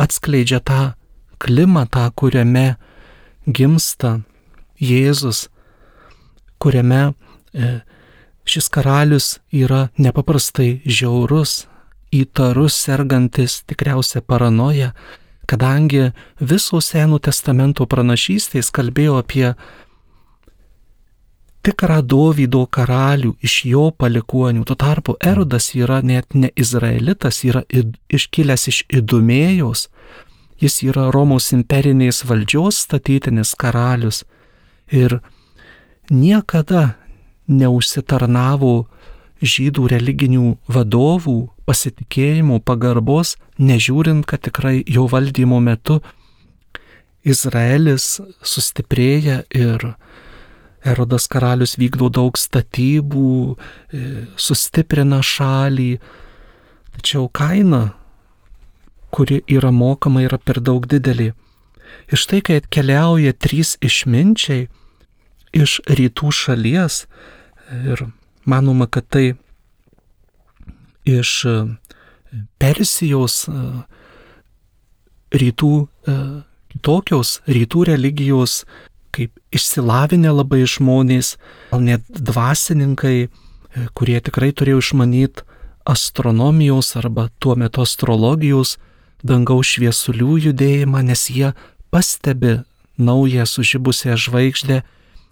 atskleidžia 0.00 0.60
tą 0.60 0.94
klimatą, 1.38 2.08
kuriame 2.16 2.76
gimsta 3.46 4.20
Jėzus, 4.80 5.48
kuriame 6.58 7.12
e, 7.54 7.80
šis 8.48 8.68
karalius 8.72 9.38
yra 9.52 9.88
nepaprastai 9.98 10.82
žiaurus, 10.84 11.64
įtarus, 12.14 12.76
sergantis 12.86 13.62
tikriausia 13.68 14.22
paranoja, 14.22 14.92
kadangi 15.46 16.10
visos 16.40 16.90
Senų 16.92 17.20
testamento 17.24 17.86
pranašystės 17.86 18.70
kalbėjo 18.74 19.18
apie 19.20 19.54
tikrą 21.64 22.00
Dovydo 22.04 22.64
karalių 22.66 23.34
iš 23.44 23.54
jo 23.70 23.88
palikonių. 23.96 24.64
Tuo 24.68 24.76
tarpu 24.76 25.16
Erodas 25.20 25.70
yra 25.74 26.00
net 26.04 26.34
ne 26.34 26.50
izraelitas, 26.56 27.42
yra 27.44 27.64
iškilęs 28.12 28.68
iš 28.72 28.82
Idumėjos, 28.92 29.88
jis 30.60 30.82
yra 30.88 31.08
Romos 31.14 31.52
imperinės 31.56 32.24
valdžios 32.28 32.84
statytinis 32.84 33.54
karalius 33.56 34.24
ir 34.92 35.20
niekada 36.10 36.94
neužsitarnavo 37.48 38.84
žydų 39.44 39.88
religinių 39.92 40.54
vadovų 40.68 41.38
pasitikėjimo, 41.68 42.60
pagarbos, 42.60 43.36
nežiūrint, 43.58 44.26
kad 44.28 44.44
tikrai 44.44 44.82
jo 44.86 45.06
valdymo 45.10 45.60
metu 45.64 46.00
Izraelis 47.24 48.18
sustiprėja 48.44 49.42
ir 49.54 49.94
Erodas 50.84 51.24
karalius 51.32 51.78
vykdo 51.80 52.10
daug 52.12 52.36
statybų, 52.36 53.56
e, 53.88 54.00
sustiprina 54.36 55.22
šalį, 55.24 55.94
tačiau 56.98 57.30
kaina, 57.32 57.94
kuri 59.08 59.40
yra 59.48 59.72
mokama, 59.72 60.26
yra 60.26 60.36
per 60.36 60.60
daug 60.60 60.84
didelė. 60.84 61.32
Ir 62.12 62.20
štai, 62.20 62.42
kai 62.44 62.58
atkeliauja 62.60 63.32
trys 63.32 63.78
išminčiai 63.80 64.66
iš 65.56 65.78
rytų 65.88 66.34
šalies, 66.34 67.06
ir 67.72 68.04
manoma, 68.44 68.84
kad 68.90 69.08
tai 69.08 69.32
iš 71.04 71.44
e, 71.44 71.54
Persijos 72.58 73.44
e, 73.46 73.60
rytų, 75.34 75.72
kitokios 76.70 77.38
rytų 77.46 77.84
religijos 77.90 78.64
kaip 79.14 79.38
išsilavinę 79.54 80.32
labai 80.34 80.64
žmonės, 80.68 81.36
gal 81.70 81.84
net 81.86 82.06
dvasininkai, 82.10 83.16
e, 83.26 83.86
kurie 83.96 84.18
tikrai 84.24 84.50
turėjo 84.56 84.82
išmanyti 84.82 85.46
astronomijos 85.84 86.94
arba 86.98 87.28
tuo 87.38 87.54
metu 87.60 87.84
astrologijos, 87.84 88.78
dangaus 89.24 89.74
šviesulių 89.76 90.38
judėjimą, 90.48 91.04
nes 91.10 91.28
jie 91.30 91.52
pastebi 91.92 92.62
naują 92.98 93.46
sužibusią 93.46 94.16
žvaigždę 94.20 94.82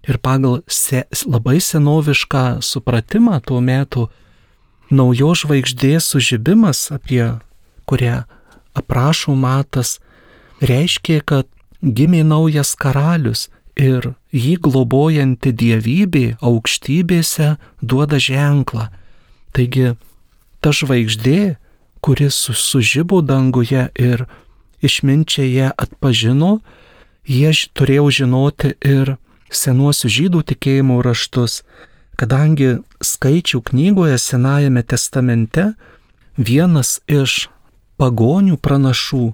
ir 0.08 0.18
pagal 0.18 0.62
se, 0.66 1.04
labai 1.26 1.58
senovišką 1.60 2.62
supratimą 2.62 3.40
tuo 3.46 3.60
metu 3.60 4.08
naujo 4.92 5.32
žvaigždės 5.38 6.12
sužibimas, 6.12 6.90
apie 6.94 7.24
kurią 7.88 8.22
aprašo 8.78 9.34
matas, 9.34 9.98
reiškia, 10.60 11.20
kad 11.24 11.48
gimė 11.82 12.22
naujas 12.24 12.74
karalius 12.78 13.48
ir 13.76 14.12
jį 14.32 14.56
globojanti 14.62 15.52
dievybė 15.52 16.24
aukštybėse 16.44 17.56
duoda 17.80 18.20
ženklą. 18.20 18.88
Taigi 19.52 19.94
ta 20.60 20.72
žvaigždė, 20.72 21.56
kuris 22.02 22.36
sužibo 22.58 23.22
danguje 23.22 23.88
ir 23.98 24.26
išminčiai 24.82 25.50
ją 25.54 25.72
atpažino, 25.78 26.60
jie 27.26 27.52
turėjo 27.74 28.08
žinoti 28.10 28.74
ir 28.80 29.16
senuosius 29.52 30.12
žydų 30.12 30.42
tikėjimo 30.52 31.00
raštus, 31.04 31.62
kadangi 32.20 32.78
skaičių 33.02 33.62
knygoje 33.70 34.18
Senajame 34.18 34.82
testamente 34.82 35.72
vienas 36.36 37.00
iš 37.10 37.48
pagonių 38.00 38.58
pranašų 38.58 39.32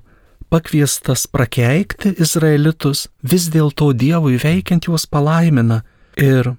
pakviestas 0.48 1.26
prakeikti 1.28 2.14
izraelitus, 2.20 3.08
vis 3.22 3.48
dėlto 3.52 3.92
Dievui 3.92 4.38
veikiant 4.40 4.88
juos 4.88 5.04
palaimina. 5.06 5.82
Ir 6.16 6.54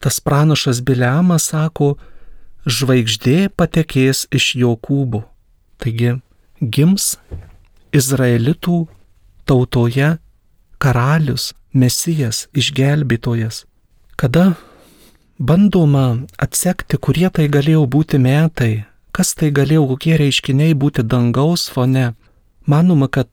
tas 0.00 0.20
pranašas 0.20 0.80
Biliamas 0.84 1.50
sako, 1.52 1.94
žvaigždė 2.64 3.50
patekės 3.56 4.24
iš 4.32 4.54
Jokūbo. 4.60 5.24
Taigi 5.80 6.16
gims 6.60 7.14
izraelitų 7.94 8.84
tautoje 9.44 10.14
karalius, 10.80 11.52
mesijas, 11.72 12.46
išgelbėtojas. 12.56 13.64
Kada 14.16 14.54
bandoma 15.38 16.24
atsekti, 16.38 16.98
kurie 16.98 17.30
tai 17.30 17.48
galėjo 17.48 17.86
būti 17.90 18.20
metai, 18.22 18.84
kas 19.14 19.34
tai 19.38 19.50
galėjo, 19.54 19.86
kokie 19.94 20.18
reiškiniai 20.20 20.74
būti 20.74 21.06
dangaus 21.06 21.68
fone, 21.70 22.12
Manoma, 22.66 23.08
kad 23.08 23.28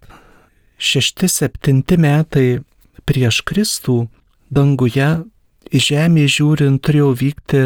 6-7 0.80 1.98
metai 1.98 2.60
prieš 3.08 3.42
Kristų 3.48 4.10
danguje 4.52 5.08
į 5.72 5.80
Žemę 5.80 6.26
žiūrint 6.28 6.82
turėjo 6.84 7.12
vykti 7.16 7.62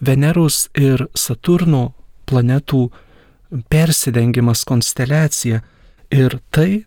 Veneros 0.00 0.70
ir 0.72 1.04
Saturno 1.12 1.90
planetų 2.24 2.86
persidengimas 3.68 4.64
konsteliacija. 4.64 5.60
Ir 6.10 6.38
tai 6.50 6.86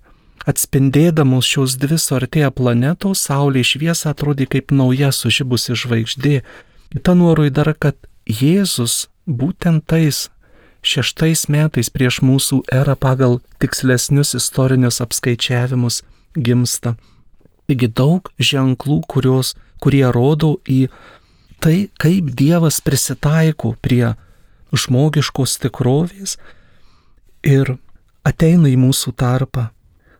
atspindėdamos 0.49 1.45
šios 1.45 1.77
dvi 1.79 1.99
suartėję 2.01 2.49
planetos, 2.57 3.21
Saulė 3.27 3.61
šviesa 3.63 4.15
atrodė 4.15 4.49
kaip 4.49 4.73
nauja 4.73 5.11
sužibusi 5.13 5.77
žvaigždė. 5.77 6.41
Kita 6.93 7.15
nuoroida 7.17 7.63
yra, 7.65 7.73
kad 7.73 7.97
Jėzus 8.29 9.07
būtent 9.25 9.87
tais 9.89 10.27
šeštais 10.85 11.47
metais 11.49 11.89
prieš 11.89 12.19
mūsų 12.21 12.59
erą 12.69 12.93
pagal 12.99 13.39
tikslesnius 13.57 14.35
istorinius 14.37 15.01
apskaičiavimus 15.01 16.03
gimsta. 16.37 16.93
Taigi 17.65 17.89
daug 17.89 18.29
ženklų, 18.37 18.99
kurios, 19.09 19.55
kurie 19.81 20.05
rodo 20.13 20.59
į 20.69 20.85
tai, 21.63 21.89
kaip 21.97 22.29
Dievas 22.37 22.77
prisitaiko 22.85 23.73
prie 23.81 24.13
žmogiškos 24.75 25.57
tikrovės 25.63 26.37
ir 27.41 27.77
ateina 28.27 28.69
į 28.69 28.77
mūsų 28.83 29.15
tarpą. 29.17 29.69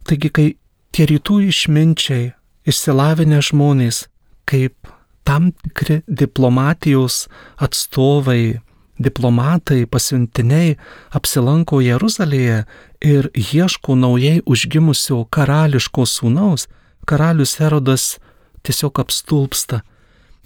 Taigi, 0.10 0.34
kai 0.34 0.48
tie 0.90 1.08
rytų 1.12 1.44
išminčiai, 1.52 2.32
išsilavinę 2.66 3.44
žmonės, 3.46 4.08
kaip 4.50 4.93
tam 5.24 5.52
tikri 5.52 6.02
diplomatijos 6.08 7.28
atstovai, 7.58 8.60
diplomatai, 9.00 9.86
pasiuntiniai 9.90 10.76
apsilanko 11.18 11.82
Jeruzalėje 11.84 12.64
ir 13.04 13.30
ieško 13.34 13.98
naujai 14.00 14.42
užgimusio 14.46 15.24
karališko 15.34 16.06
sūnaus, 16.08 16.68
karalius 17.10 17.60
Erodas 17.60 18.18
tiesiog 18.64 19.02
apstulpsta. 19.04 19.82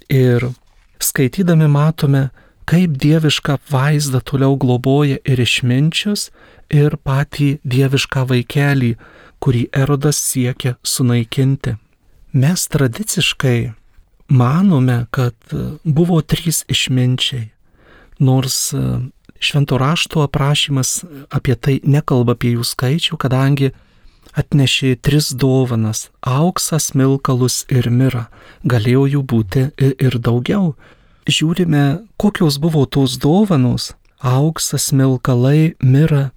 Ir 0.09 0.47
skaitydami 1.03 1.67
matome, 1.69 2.29
kaip 2.67 2.97
dievišką 2.99 3.59
vaizdą 3.71 4.21
toliau 4.23 4.57
globoja 4.59 5.19
ir 5.23 5.41
išminčius, 5.43 6.29
ir 6.73 6.97
patį 7.03 7.57
dievišką 7.63 8.25
vaikelį, 8.31 8.95
kurį 9.43 9.67
Erodas 9.75 10.19
siekia 10.19 10.75
sunaikinti. 10.83 11.77
Mes 12.33 12.67
tradiciškai 12.67 13.73
manome, 14.29 15.05
kad 15.11 15.35
buvo 15.83 16.21
trys 16.21 16.63
išminčiai 16.67 17.47
nors 18.19 18.73
e, 18.73 18.99
švento 19.39 19.77
rašto 19.77 20.21
aprašymas 20.21 21.03
apie 21.29 21.55
tai 21.55 21.79
nekalba 21.83 22.33
apie 22.37 22.55
jų 22.55 22.65
skaičių, 22.65 23.17
kadangi 23.21 23.71
atnešė 24.37 24.97
tris 25.01 25.31
dovanas- 25.33 26.09
auksą, 26.39 26.79
smilkalus 26.79 27.65
ir 27.69 27.89
mirą. 27.89 28.27
Galėjo 28.65 29.05
jų 29.13 29.21
būti 29.23 29.71
ir 29.77 30.19
daugiau. 30.19 30.75
Žiūrime, 31.27 32.07
kokios 32.17 32.57
buvo 32.57 32.85
tos 32.85 33.17
dovanos- 33.17 33.93
auksas, 34.21 34.89
smilkalai, 34.91 35.75
mira. 35.81 36.31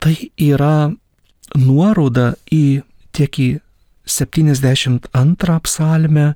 Tai 0.00 0.30
yra 0.38 0.94
nuoroda 1.56 2.34
į 2.52 2.82
tiek 3.12 3.30
į 3.30 3.60
72 4.06 5.60
psalmę, 5.60 6.34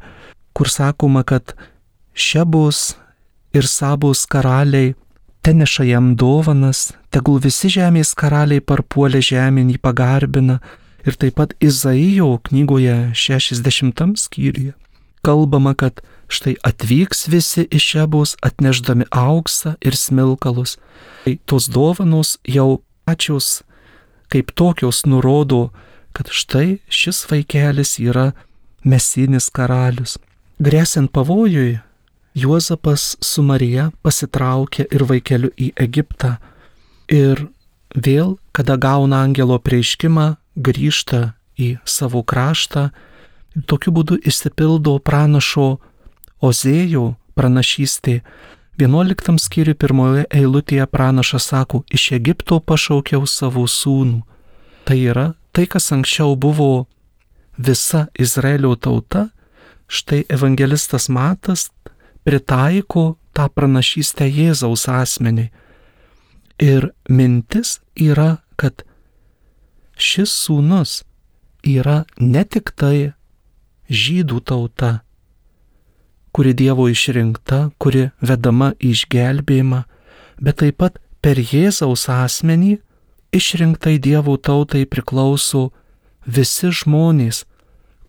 kur 0.58 0.70
sakoma, 0.70 1.22
kad 1.22 1.54
šebus 2.14 2.96
ir 3.54 3.68
sabus 3.70 4.24
karaliai 4.26 4.96
ten 5.46 5.62
neša 5.62 5.86
jam 5.86 6.10
dovanas, 6.18 6.90
tegul 7.14 7.38
visi 7.38 7.70
žemės 7.70 8.10
karaliai 8.18 8.60
parpuolė 8.60 9.22
žemėn 9.22 9.70
jį 9.70 9.78
pagarbina 9.86 10.58
ir 11.06 11.14
taip 11.14 11.38
pat 11.38 11.54
Izaijo 11.62 12.34
knygoje 12.50 12.98
60 13.14 14.18
skyriuje 14.18 14.74
kalbama, 15.28 15.74
kad 15.74 16.00
štai 16.28 16.56
atvyks 16.64 17.28
visi 17.28 17.66
iš 17.70 17.84
šebos 17.92 18.36
atneždami 18.44 19.08
auksą 19.10 19.76
ir 19.80 19.96
smilkalus. 19.96 20.76
Tai 21.24 21.34
tos 21.48 21.68
dovanos 21.68 22.36
jau 22.44 22.80
pačios 23.04 23.62
kaip 24.32 24.52
tokios 24.52 25.04
nurodo, 25.08 25.70
kad 26.12 26.28
štai 26.32 26.78
šis 26.88 27.24
vaikelis 27.30 27.96
yra 28.00 28.32
mesinis 28.84 29.48
karalius. 29.52 30.18
Grėsint 30.58 31.12
pavojui, 31.14 31.78
Juozapas 32.34 33.16
su 33.22 33.42
Marija 33.46 33.92
pasitraukė 34.02 34.88
ir 34.90 35.04
vaikeliu 35.06 35.52
į 35.54 35.68
Egiptą 35.78 36.32
ir 37.14 37.44
vėl, 37.94 38.36
kada 38.50 38.74
gauna 38.74 39.22
angelo 39.22 39.60
prieiškimą, 39.62 40.26
grįžta 40.58 41.36
į 41.54 41.76
savo 41.86 42.24
kraštą 42.26 42.88
ir 43.54 43.64
tokiu 43.70 43.94
būdu 43.94 44.18
išsipildo 44.18 44.98
pranašo 44.98 45.78
Ozėjo 46.42 47.14
pranašystė. 47.38 48.20
11 48.82 49.38
skyriui 49.38 49.78
pirmoje 49.78 50.26
eilutėje 50.30 50.90
pranašas 50.90 51.48
sako, 51.54 51.84
iš 51.90 52.12
Egipto 52.18 52.58
pašaukiau 52.58 53.26
savo 53.30 53.66
sūnų. 53.70 54.22
Tai 54.86 54.98
yra 54.98 55.32
tai, 55.54 55.70
kas 55.70 55.90
anksčiau 55.94 56.34
buvo 56.34 56.86
visa 57.58 58.08
Izraelio 58.18 58.74
tauta, 58.74 59.28
štai 59.88 60.24
evangelistas 60.28 61.08
Matas 61.08 61.70
pritaiko 62.24 63.16
tą 63.32 63.48
pranašystę 63.48 64.28
Jėzaus 64.28 64.84
asmeniui. 64.92 65.48
Ir 66.58 66.90
mintis 67.08 67.78
yra, 67.94 68.42
kad 68.58 68.82
šis 69.96 70.32
sūnus 70.44 71.02
yra 71.62 72.02
ne 72.18 72.42
tik 72.44 72.72
tai 72.74 73.14
žydų 73.88 74.40
tauta, 74.44 74.90
kuri 76.34 76.52
Dievo 76.54 76.88
išrinkta, 76.90 77.70
kuri 77.78 78.10
vedama 78.20 78.72
išgelbėjimą, 78.78 79.84
bet 80.42 80.60
taip 80.62 80.78
pat 80.82 80.98
per 81.22 81.38
Jėzaus 81.38 82.08
asmenį 82.12 82.78
išrinktai 83.34 83.96
Dievo 84.02 84.36
tautai 84.36 84.84
priklauso 84.86 85.70
visi 86.26 86.70
žmonės, 86.74 87.44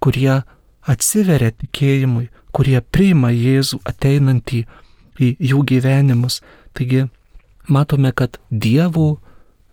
kurie 0.01 0.41
atsiveria 0.87 1.51
tikėjimui, 1.51 2.29
kurie 2.55 2.79
priima 2.81 3.31
Jėzų 3.33 3.81
ateinantį 3.87 4.65
į 5.19 5.29
jų 5.51 5.63
gyvenimus. 5.71 6.39
Taigi 6.73 7.07
matome, 7.67 8.11
kad 8.11 8.39
Dievo 8.49 9.19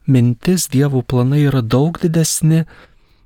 mintis, 0.07 0.69
Dievo 0.73 1.03
planai 1.03 1.47
yra 1.47 1.63
daug 1.63 1.99
didesni 2.03 2.65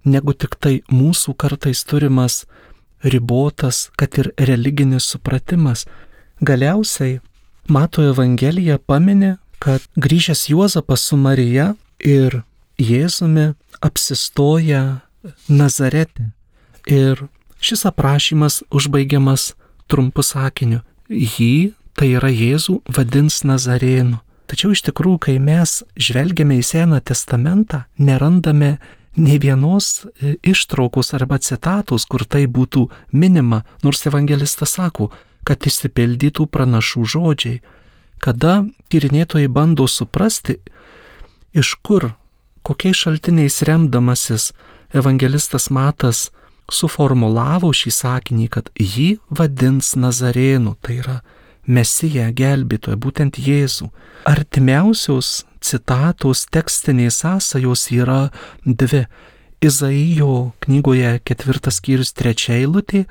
negu 0.05 0.33
tik 0.33 0.57
tai 0.61 0.81
mūsų 0.89 1.35
kartais 1.37 1.85
turimas 1.85 2.45
ribotas, 3.05 3.89
kad 3.97 4.17
ir 4.21 4.33
religinis 4.39 5.09
supratimas. 5.09 5.87
Galiausiai 6.41 7.21
Mato 7.69 8.03
Evangelija 8.03 8.79
paminė, 8.79 9.37
kad 9.61 9.85
grįžęs 10.01 10.49
Juozapas 10.51 11.05
su 11.05 11.17
Marija 11.21 11.75
ir 12.01 12.43
Jėzumi 12.81 13.53
apsistoja 13.85 15.03
Nazarete. 15.49 16.31
Ir 16.89 17.29
šis 17.61 17.85
aprašymas 17.89 18.63
užbaigiamas 18.71 19.55
trumpu 19.91 20.23
sakiniu. 20.23 20.81
Jį, 21.11 21.73
tai 21.99 22.15
yra 22.17 22.31
Jėzų, 22.31 22.81
vadins 22.97 23.43
Nazarėnu. 23.45 24.21
Tačiau 24.51 24.73
iš 24.75 24.83
tikrųjų, 24.89 25.19
kai 25.27 25.37
mes 25.39 25.81
žvelgiame 25.95 26.59
į 26.59 26.65
Seną 26.67 26.99
testamentą, 27.07 27.85
nerandame 27.99 28.79
ne 29.17 29.37
vienos 29.39 30.05
e, 30.05 30.37
ištraukos 30.43 31.13
arba 31.15 31.39
citatos, 31.39 32.07
kur 32.07 32.25
tai 32.27 32.47
būtų 32.51 32.89
minima, 33.13 33.63
nors 33.83 34.03
evangelistas 34.11 34.75
sako, 34.79 35.11
kad 35.47 35.67
išsipildytų 35.67 36.47
pranašų 36.51 37.05
žodžiai. 37.15 37.61
Kada 38.21 38.65
tyrinėtojai 38.93 39.49
bando 39.49 39.87
suprasti, 39.89 40.59
iš 41.55 41.77
kur, 41.83 42.13
kokiais 42.63 42.99
šaltiniais 43.07 43.63
remdamasis 43.67 44.51
evangelistas 44.95 45.71
Matas 45.71 46.29
suformulavo 46.73 47.73
šį 47.75 47.93
sakinį, 47.95 48.49
kad 48.55 48.71
jį 48.79 49.19
vadins 49.31 49.95
Nazarėnu, 49.99 50.77
tai 50.81 51.01
yra 51.03 51.21
Mesiją 51.71 52.31
gelbėtoją, 52.35 52.97
būtent 52.99 53.39
Jėzų. 53.39 53.91
Artimiausios 54.27 55.45
citatos 55.61 56.47
tekstinės 56.51 57.21
sąsajos 57.23 57.91
yra 57.95 58.23
dvi. 58.65 59.05
Izaijo 59.61 60.55
knygoje 60.65 61.19
ketvirtas 61.21 61.83
skyrius 61.83 62.15
trečia 62.17 62.55
eilutė, 62.57 63.03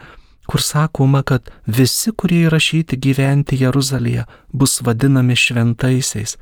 kur 0.50 0.64
sakoma, 0.66 1.22
kad 1.22 1.52
visi, 1.70 2.10
kurie 2.10 2.48
įrašyti 2.48 2.98
gyventi 2.98 3.60
Jeruzalėje, 3.62 4.26
bus 4.50 4.80
vadinami 4.82 5.38
šventaisiais. 5.38 6.40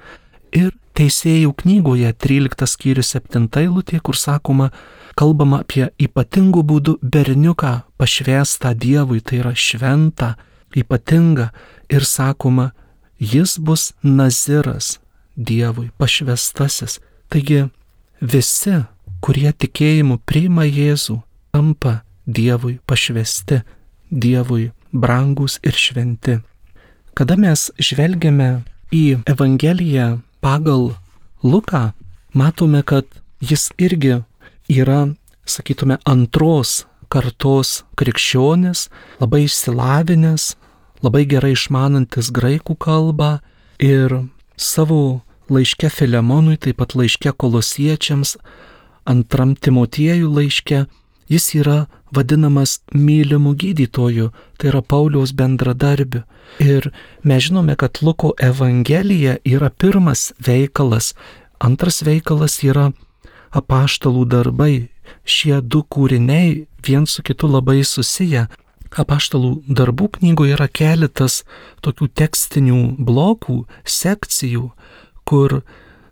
Ir 0.55 0.71
Teisėjų 0.97 1.51
knygoje 1.59 2.09
13 2.09 2.65
skyrius 2.65 3.11
7 3.13 3.43
eilutė, 3.61 3.99
kur 4.01 4.17
sakoma, 4.17 4.71
kalbama 5.13 5.59
apie 5.61 5.91
ypatingų 6.01 6.63
būdų 6.71 6.95
berniuką 7.03 7.73
pašvestą 8.01 8.71
Dievui, 8.73 9.21
tai 9.21 9.43
yra 9.43 9.53
šventą, 9.53 10.31
ypatingą 10.73 11.51
ir 11.93 12.01
sakoma, 12.01 12.71
jis 13.21 13.59
bus 13.61 13.91
naziras 14.01 14.97
Dievui, 15.37 15.91
pašvestasis. 16.01 16.97
Taigi 17.29 17.67
visi, 18.17 18.79
kurie 19.21 19.53
tikėjimu 19.53 20.17
priima 20.25 20.65
Jėzų, 20.65 21.21
tampa 21.53 21.99
Dievui 22.25 22.79
pašvesti, 22.89 23.61
Dievui 24.09 24.71
brangus 24.89 25.61
ir 25.61 25.77
šventi. 25.77 26.39
Kada 27.13 27.37
mes 27.37 27.69
žvelgiame 27.77 28.63
į 28.89 29.19
Evangeliją 29.29 30.15
pagal 30.41 30.95
Luką 31.43 31.91
matome, 32.33 32.81
kad 32.83 33.05
jis 33.39 33.69
irgi 33.77 34.23
yra, 34.69 35.07
sakytume, 35.45 35.97
antros 36.05 36.85
kartos 37.09 37.83
krikščionis, 37.95 38.87
labai 39.21 39.45
išsilavinęs, 39.45 40.55
labai 41.05 41.23
gerai 41.29 41.53
išmanantis 41.55 42.31
graikų 42.35 42.75
kalbą 42.81 43.37
ir 43.79 44.17
savo 44.57 45.21
laiške 45.53 45.89
Filemonui, 45.93 46.57
taip 46.57 46.81
pat 46.81 46.97
laiške 46.97 47.31
kolosiečiams, 47.37 48.35
antram 49.07 49.55
Timotiejų 49.55 50.27
laiške, 50.33 50.85
jis 51.31 51.53
yra 51.61 51.85
vadinamas 52.15 52.79
mylimu 52.93 53.53
gydytoju, 53.55 54.31
tai 54.57 54.69
yra 54.71 54.81
Pauliaus 54.81 55.33
bendradarbiu. 55.33 56.23
Ir 56.59 56.91
mes 57.23 57.43
žinome, 57.43 57.75
kad 57.75 57.99
Luko 58.01 58.33
Evangelija 58.39 59.37
yra 59.45 59.69
pirmas 59.69 60.31
veikalas, 60.47 61.13
antras 61.59 62.01
veikalas 62.01 62.61
yra 62.63 62.91
apaštalų 63.51 64.25
darbai. 64.29 64.87
Šie 65.27 65.61
du 65.61 65.83
kūriniai 65.83 66.65
vien 66.83 67.05
su 67.05 67.23
kitu 67.23 67.47
labai 67.47 67.83
susiję. 67.83 68.47
Apaštalų 68.97 69.67
darbų 69.67 70.07
knygoje 70.17 70.55
yra 70.55 70.67
keletas 70.71 71.43
tokių 71.83 72.07
tekstinių 72.17 72.79
blokų, 73.03 73.65
sekcijų, 73.83 74.71
kur 75.27 75.61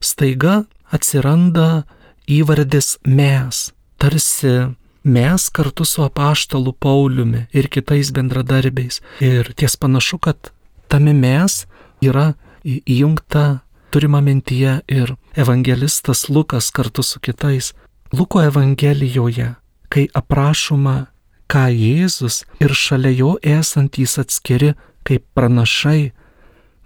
staiga 0.03 0.65
atsiranda 0.91 1.85
įvardis 2.27 2.97
mes, 3.07 3.71
tarsi 3.97 4.75
mes 5.05 5.49
kartu 5.49 5.85
su 5.85 6.03
apaštalu 6.03 6.73
Pauliumi 6.73 7.45
ir 7.53 7.69
kitais 7.69 8.11
bendradarbiais. 8.11 9.01
Ir 9.21 9.53
ties 9.53 9.77
panašu, 9.77 10.17
kad 10.17 10.51
tame 10.89 11.13
mes 11.13 11.65
yra 12.01 12.33
įjungta 12.65 13.61
turima 13.93 14.21
mintyje 14.21 14.81
ir 14.87 15.15
evangelistas 15.35 16.29
Lukas 16.29 16.71
kartu 16.71 17.03
su 17.03 17.19
kitais. 17.19 17.73
Luko 18.13 18.41
evangelijoje, 18.43 19.53
kai 19.89 20.07
aprašoma, 20.13 21.05
ką 21.47 21.69
Jėzus 21.69 22.43
ir 22.59 22.73
šalia 22.73 23.13
jo 23.13 23.31
esantys 23.43 24.17
atskiri 24.17 24.73
kaip 25.05 25.23
pranašai 25.37 26.11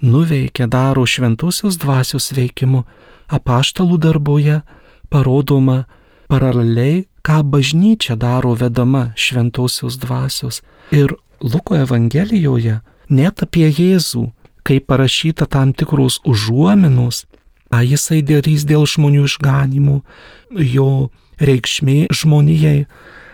nuveikia 0.01 0.67
daro 0.67 1.05
šventosios 1.05 1.79
dvasios 1.79 2.31
veikimu, 2.35 2.83
apaštalų 3.31 3.97
darboje 3.99 4.61
parodoma 5.09 5.85
paraleliai 6.27 7.08
ką 7.25 7.43
bažnyčia 7.43 8.15
daro 8.15 8.55
vedama 8.55 9.11
šventosios 9.15 9.97
dvasios. 9.99 10.61
Ir 10.91 11.15
Luko 11.41 11.77
Evangelijoje 11.77 12.79
net 13.09 13.43
apie 13.43 13.69
Jėzų, 13.69 14.29
kai 14.63 14.79
parašyta 14.79 15.47
tam 15.49 15.73
tikros 15.73 16.19
užuominos, 16.27 17.25
ką 17.71 17.81
jisai 17.85 18.21
darys 18.25 18.65
dėl 18.67 18.85
žmonių 18.89 19.25
išganimų, 19.29 20.01
jo 20.75 21.09
reikšmė 21.39 22.09
žmonijai, 22.13 22.85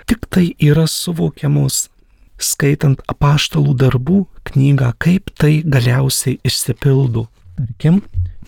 tik 0.05 0.27
tai 0.29 0.51
yra 0.61 0.85
suvokiamos 0.87 1.89
skaitant 2.41 3.01
apaštalų 3.09 3.75
darbų 3.79 4.25
knygą, 4.49 4.91
kaip 4.99 5.31
tai 5.39 5.61
galiausiai 5.63 6.39
išsipildo. 6.43 7.27
Tarkim, 7.55 8.01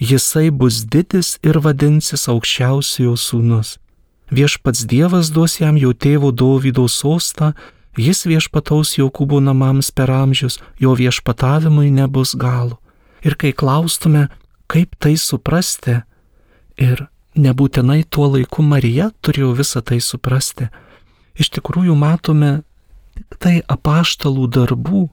jisai 0.00 0.48
bus 0.48 0.88
didis 0.88 1.36
ir 1.44 1.60
vadinsis 1.60 2.24
aukščiausiojo 2.32 3.20
sūnus. 3.20 3.76
Viešpats 4.32 4.88
Dievas 4.88 5.28
duos 5.28 5.60
jam 5.60 5.76
jo 5.76 5.92
tėvo 5.92 6.32
Dovydo 6.32 6.88
sostą, 6.88 7.52
jis 7.98 8.24
viešpataus 8.26 8.96
Jokūbo 8.98 9.40
namams 9.42 9.90
per 9.90 10.10
amžius, 10.10 10.58
jo 10.80 10.94
viešpatavimui 10.96 11.90
nebus 11.92 12.34
galo. 12.34 12.78
Ir 13.22 13.36
kai 13.38 13.52
klaustume, 13.52 14.28
kaip 14.66 14.96
tai 14.98 15.14
suprasti, 15.20 16.00
ir 16.76 17.06
nebūtinai 17.38 18.02
tuo 18.08 18.28
laiku 18.34 18.64
Marija 18.64 19.10
turėjo 19.22 19.52
visą 19.56 19.82
tai 19.84 20.00
suprasti, 20.00 20.68
iš 21.38 21.52
tikrųjų 21.56 21.96
matome 21.96 22.62
tik 23.16 23.38
tai 23.38 23.54
apaštalų 23.68 24.48
darbų 24.56 25.06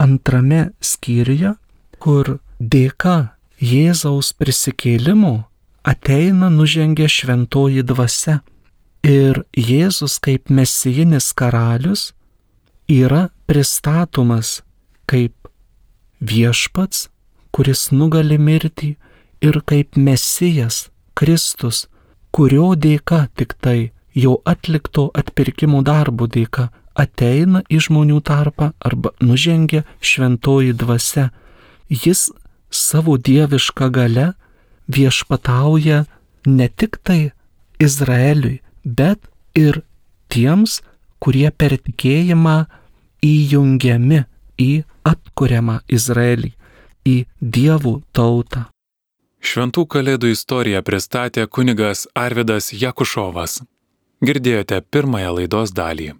antrame 0.00 0.70
skyriuje, 0.80 1.56
kur 1.98 2.38
dėka 2.60 3.32
Jėzaus 3.56 4.34
prisikėlimo 4.36 5.46
ateina 5.86 6.50
nužengia 6.52 7.08
šventoji 7.08 7.84
dvasia. 7.86 8.42
Ir 9.06 9.44
Jėzus 9.56 10.18
kaip 10.20 10.50
mesijinis 10.50 11.30
karalius 11.32 12.10
yra 12.88 13.28
pristatomas 13.46 14.62
kaip 15.06 15.48
viešpats, 16.20 17.08
kuris 17.54 17.90
nugali 17.90 18.38
mirtį 18.38 18.94
ir 19.44 19.60
kaip 19.66 19.96
mesijas, 19.96 20.88
Kristus, 21.16 21.86
kurio 22.30 22.74
dėka 22.76 23.26
tik 23.36 23.54
tai 23.60 23.92
jo 24.14 24.40
atlikto 24.44 25.10
atpirkimo 25.16 25.82
darbo 25.84 26.26
dėka 26.28 26.68
ateina 26.96 27.62
į 27.72 27.80
žmonių 27.86 28.20
tarpą 28.24 28.72
arba 28.80 29.12
nužengia 29.20 29.84
šventoji 30.00 30.74
dvasia. 30.76 31.30
Jis 31.88 32.30
savo 32.70 33.16
dievišką 33.16 33.88
gale 33.92 34.32
viešpatauja 34.88 36.04
ne 36.46 36.68
tik 36.68 37.00
tai 37.02 37.32
Izraeliui, 37.82 38.60
bet 38.84 39.20
ir 39.54 39.82
tiems, 40.32 40.80
kurie 41.22 41.50
per 41.50 41.76
tikėjimą 41.78 42.56
įjungiami 43.26 44.22
į 44.60 44.70
atkuriamą 45.06 45.80
Izraelį, 45.88 46.52
į 47.06 47.16
dievų 47.40 47.94
tautą. 48.16 48.66
Šventų 49.46 49.86
kalėdų 49.86 50.32
istoriją 50.34 50.82
pristatė 50.82 51.46
kunigas 51.46 52.06
Arvidas 52.18 52.72
Jakušovas. 52.74 53.60
Girdėjote 54.24 54.80
pirmąją 54.90 55.34
laidos 55.38 55.74
dalį. 55.76 56.14